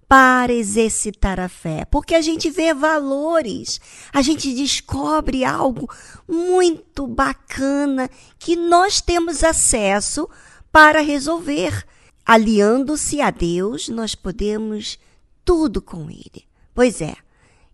para 0.08 0.52
exercitar 0.52 1.40
a 1.40 1.48
fé, 1.48 1.84
porque 1.90 2.14
a 2.14 2.20
gente 2.20 2.48
vê 2.48 2.72
valores, 2.72 3.80
a 4.12 4.22
gente 4.22 4.54
descobre 4.54 5.44
algo 5.44 5.90
muito 6.28 7.06
bacana 7.06 8.08
que 8.38 8.54
nós 8.54 9.00
temos 9.00 9.42
acesso 9.42 10.28
para 10.70 11.00
resolver. 11.00 11.84
Aliando-se 12.24 13.20
a 13.20 13.30
Deus, 13.30 13.88
nós 13.88 14.14
podemos 14.14 14.98
tudo 15.44 15.80
com 15.80 16.10
Ele. 16.10 16.44
Pois 16.74 17.00
é, 17.00 17.14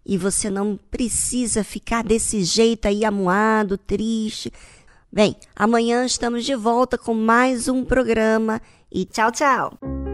e 0.05 0.19
você 0.19 0.51
não 0.51 0.79
precisa 0.91 1.65
ficar 1.65 2.03
desse 2.03 2.45
jeito 2.45 2.87
aí 2.87 3.05
amuado, 3.05 3.79
triste. 3.79 4.53
Bem, 5.11 5.37
amanhã 5.55 6.05
estamos 6.05 6.45
de 6.45 6.55
volta 6.55 6.97
com 6.97 7.15
mais 7.15 7.69
um 7.69 7.85
programa 7.85 8.61
e 8.91 9.05
tchau, 9.05 9.31
tchau! 9.31 10.12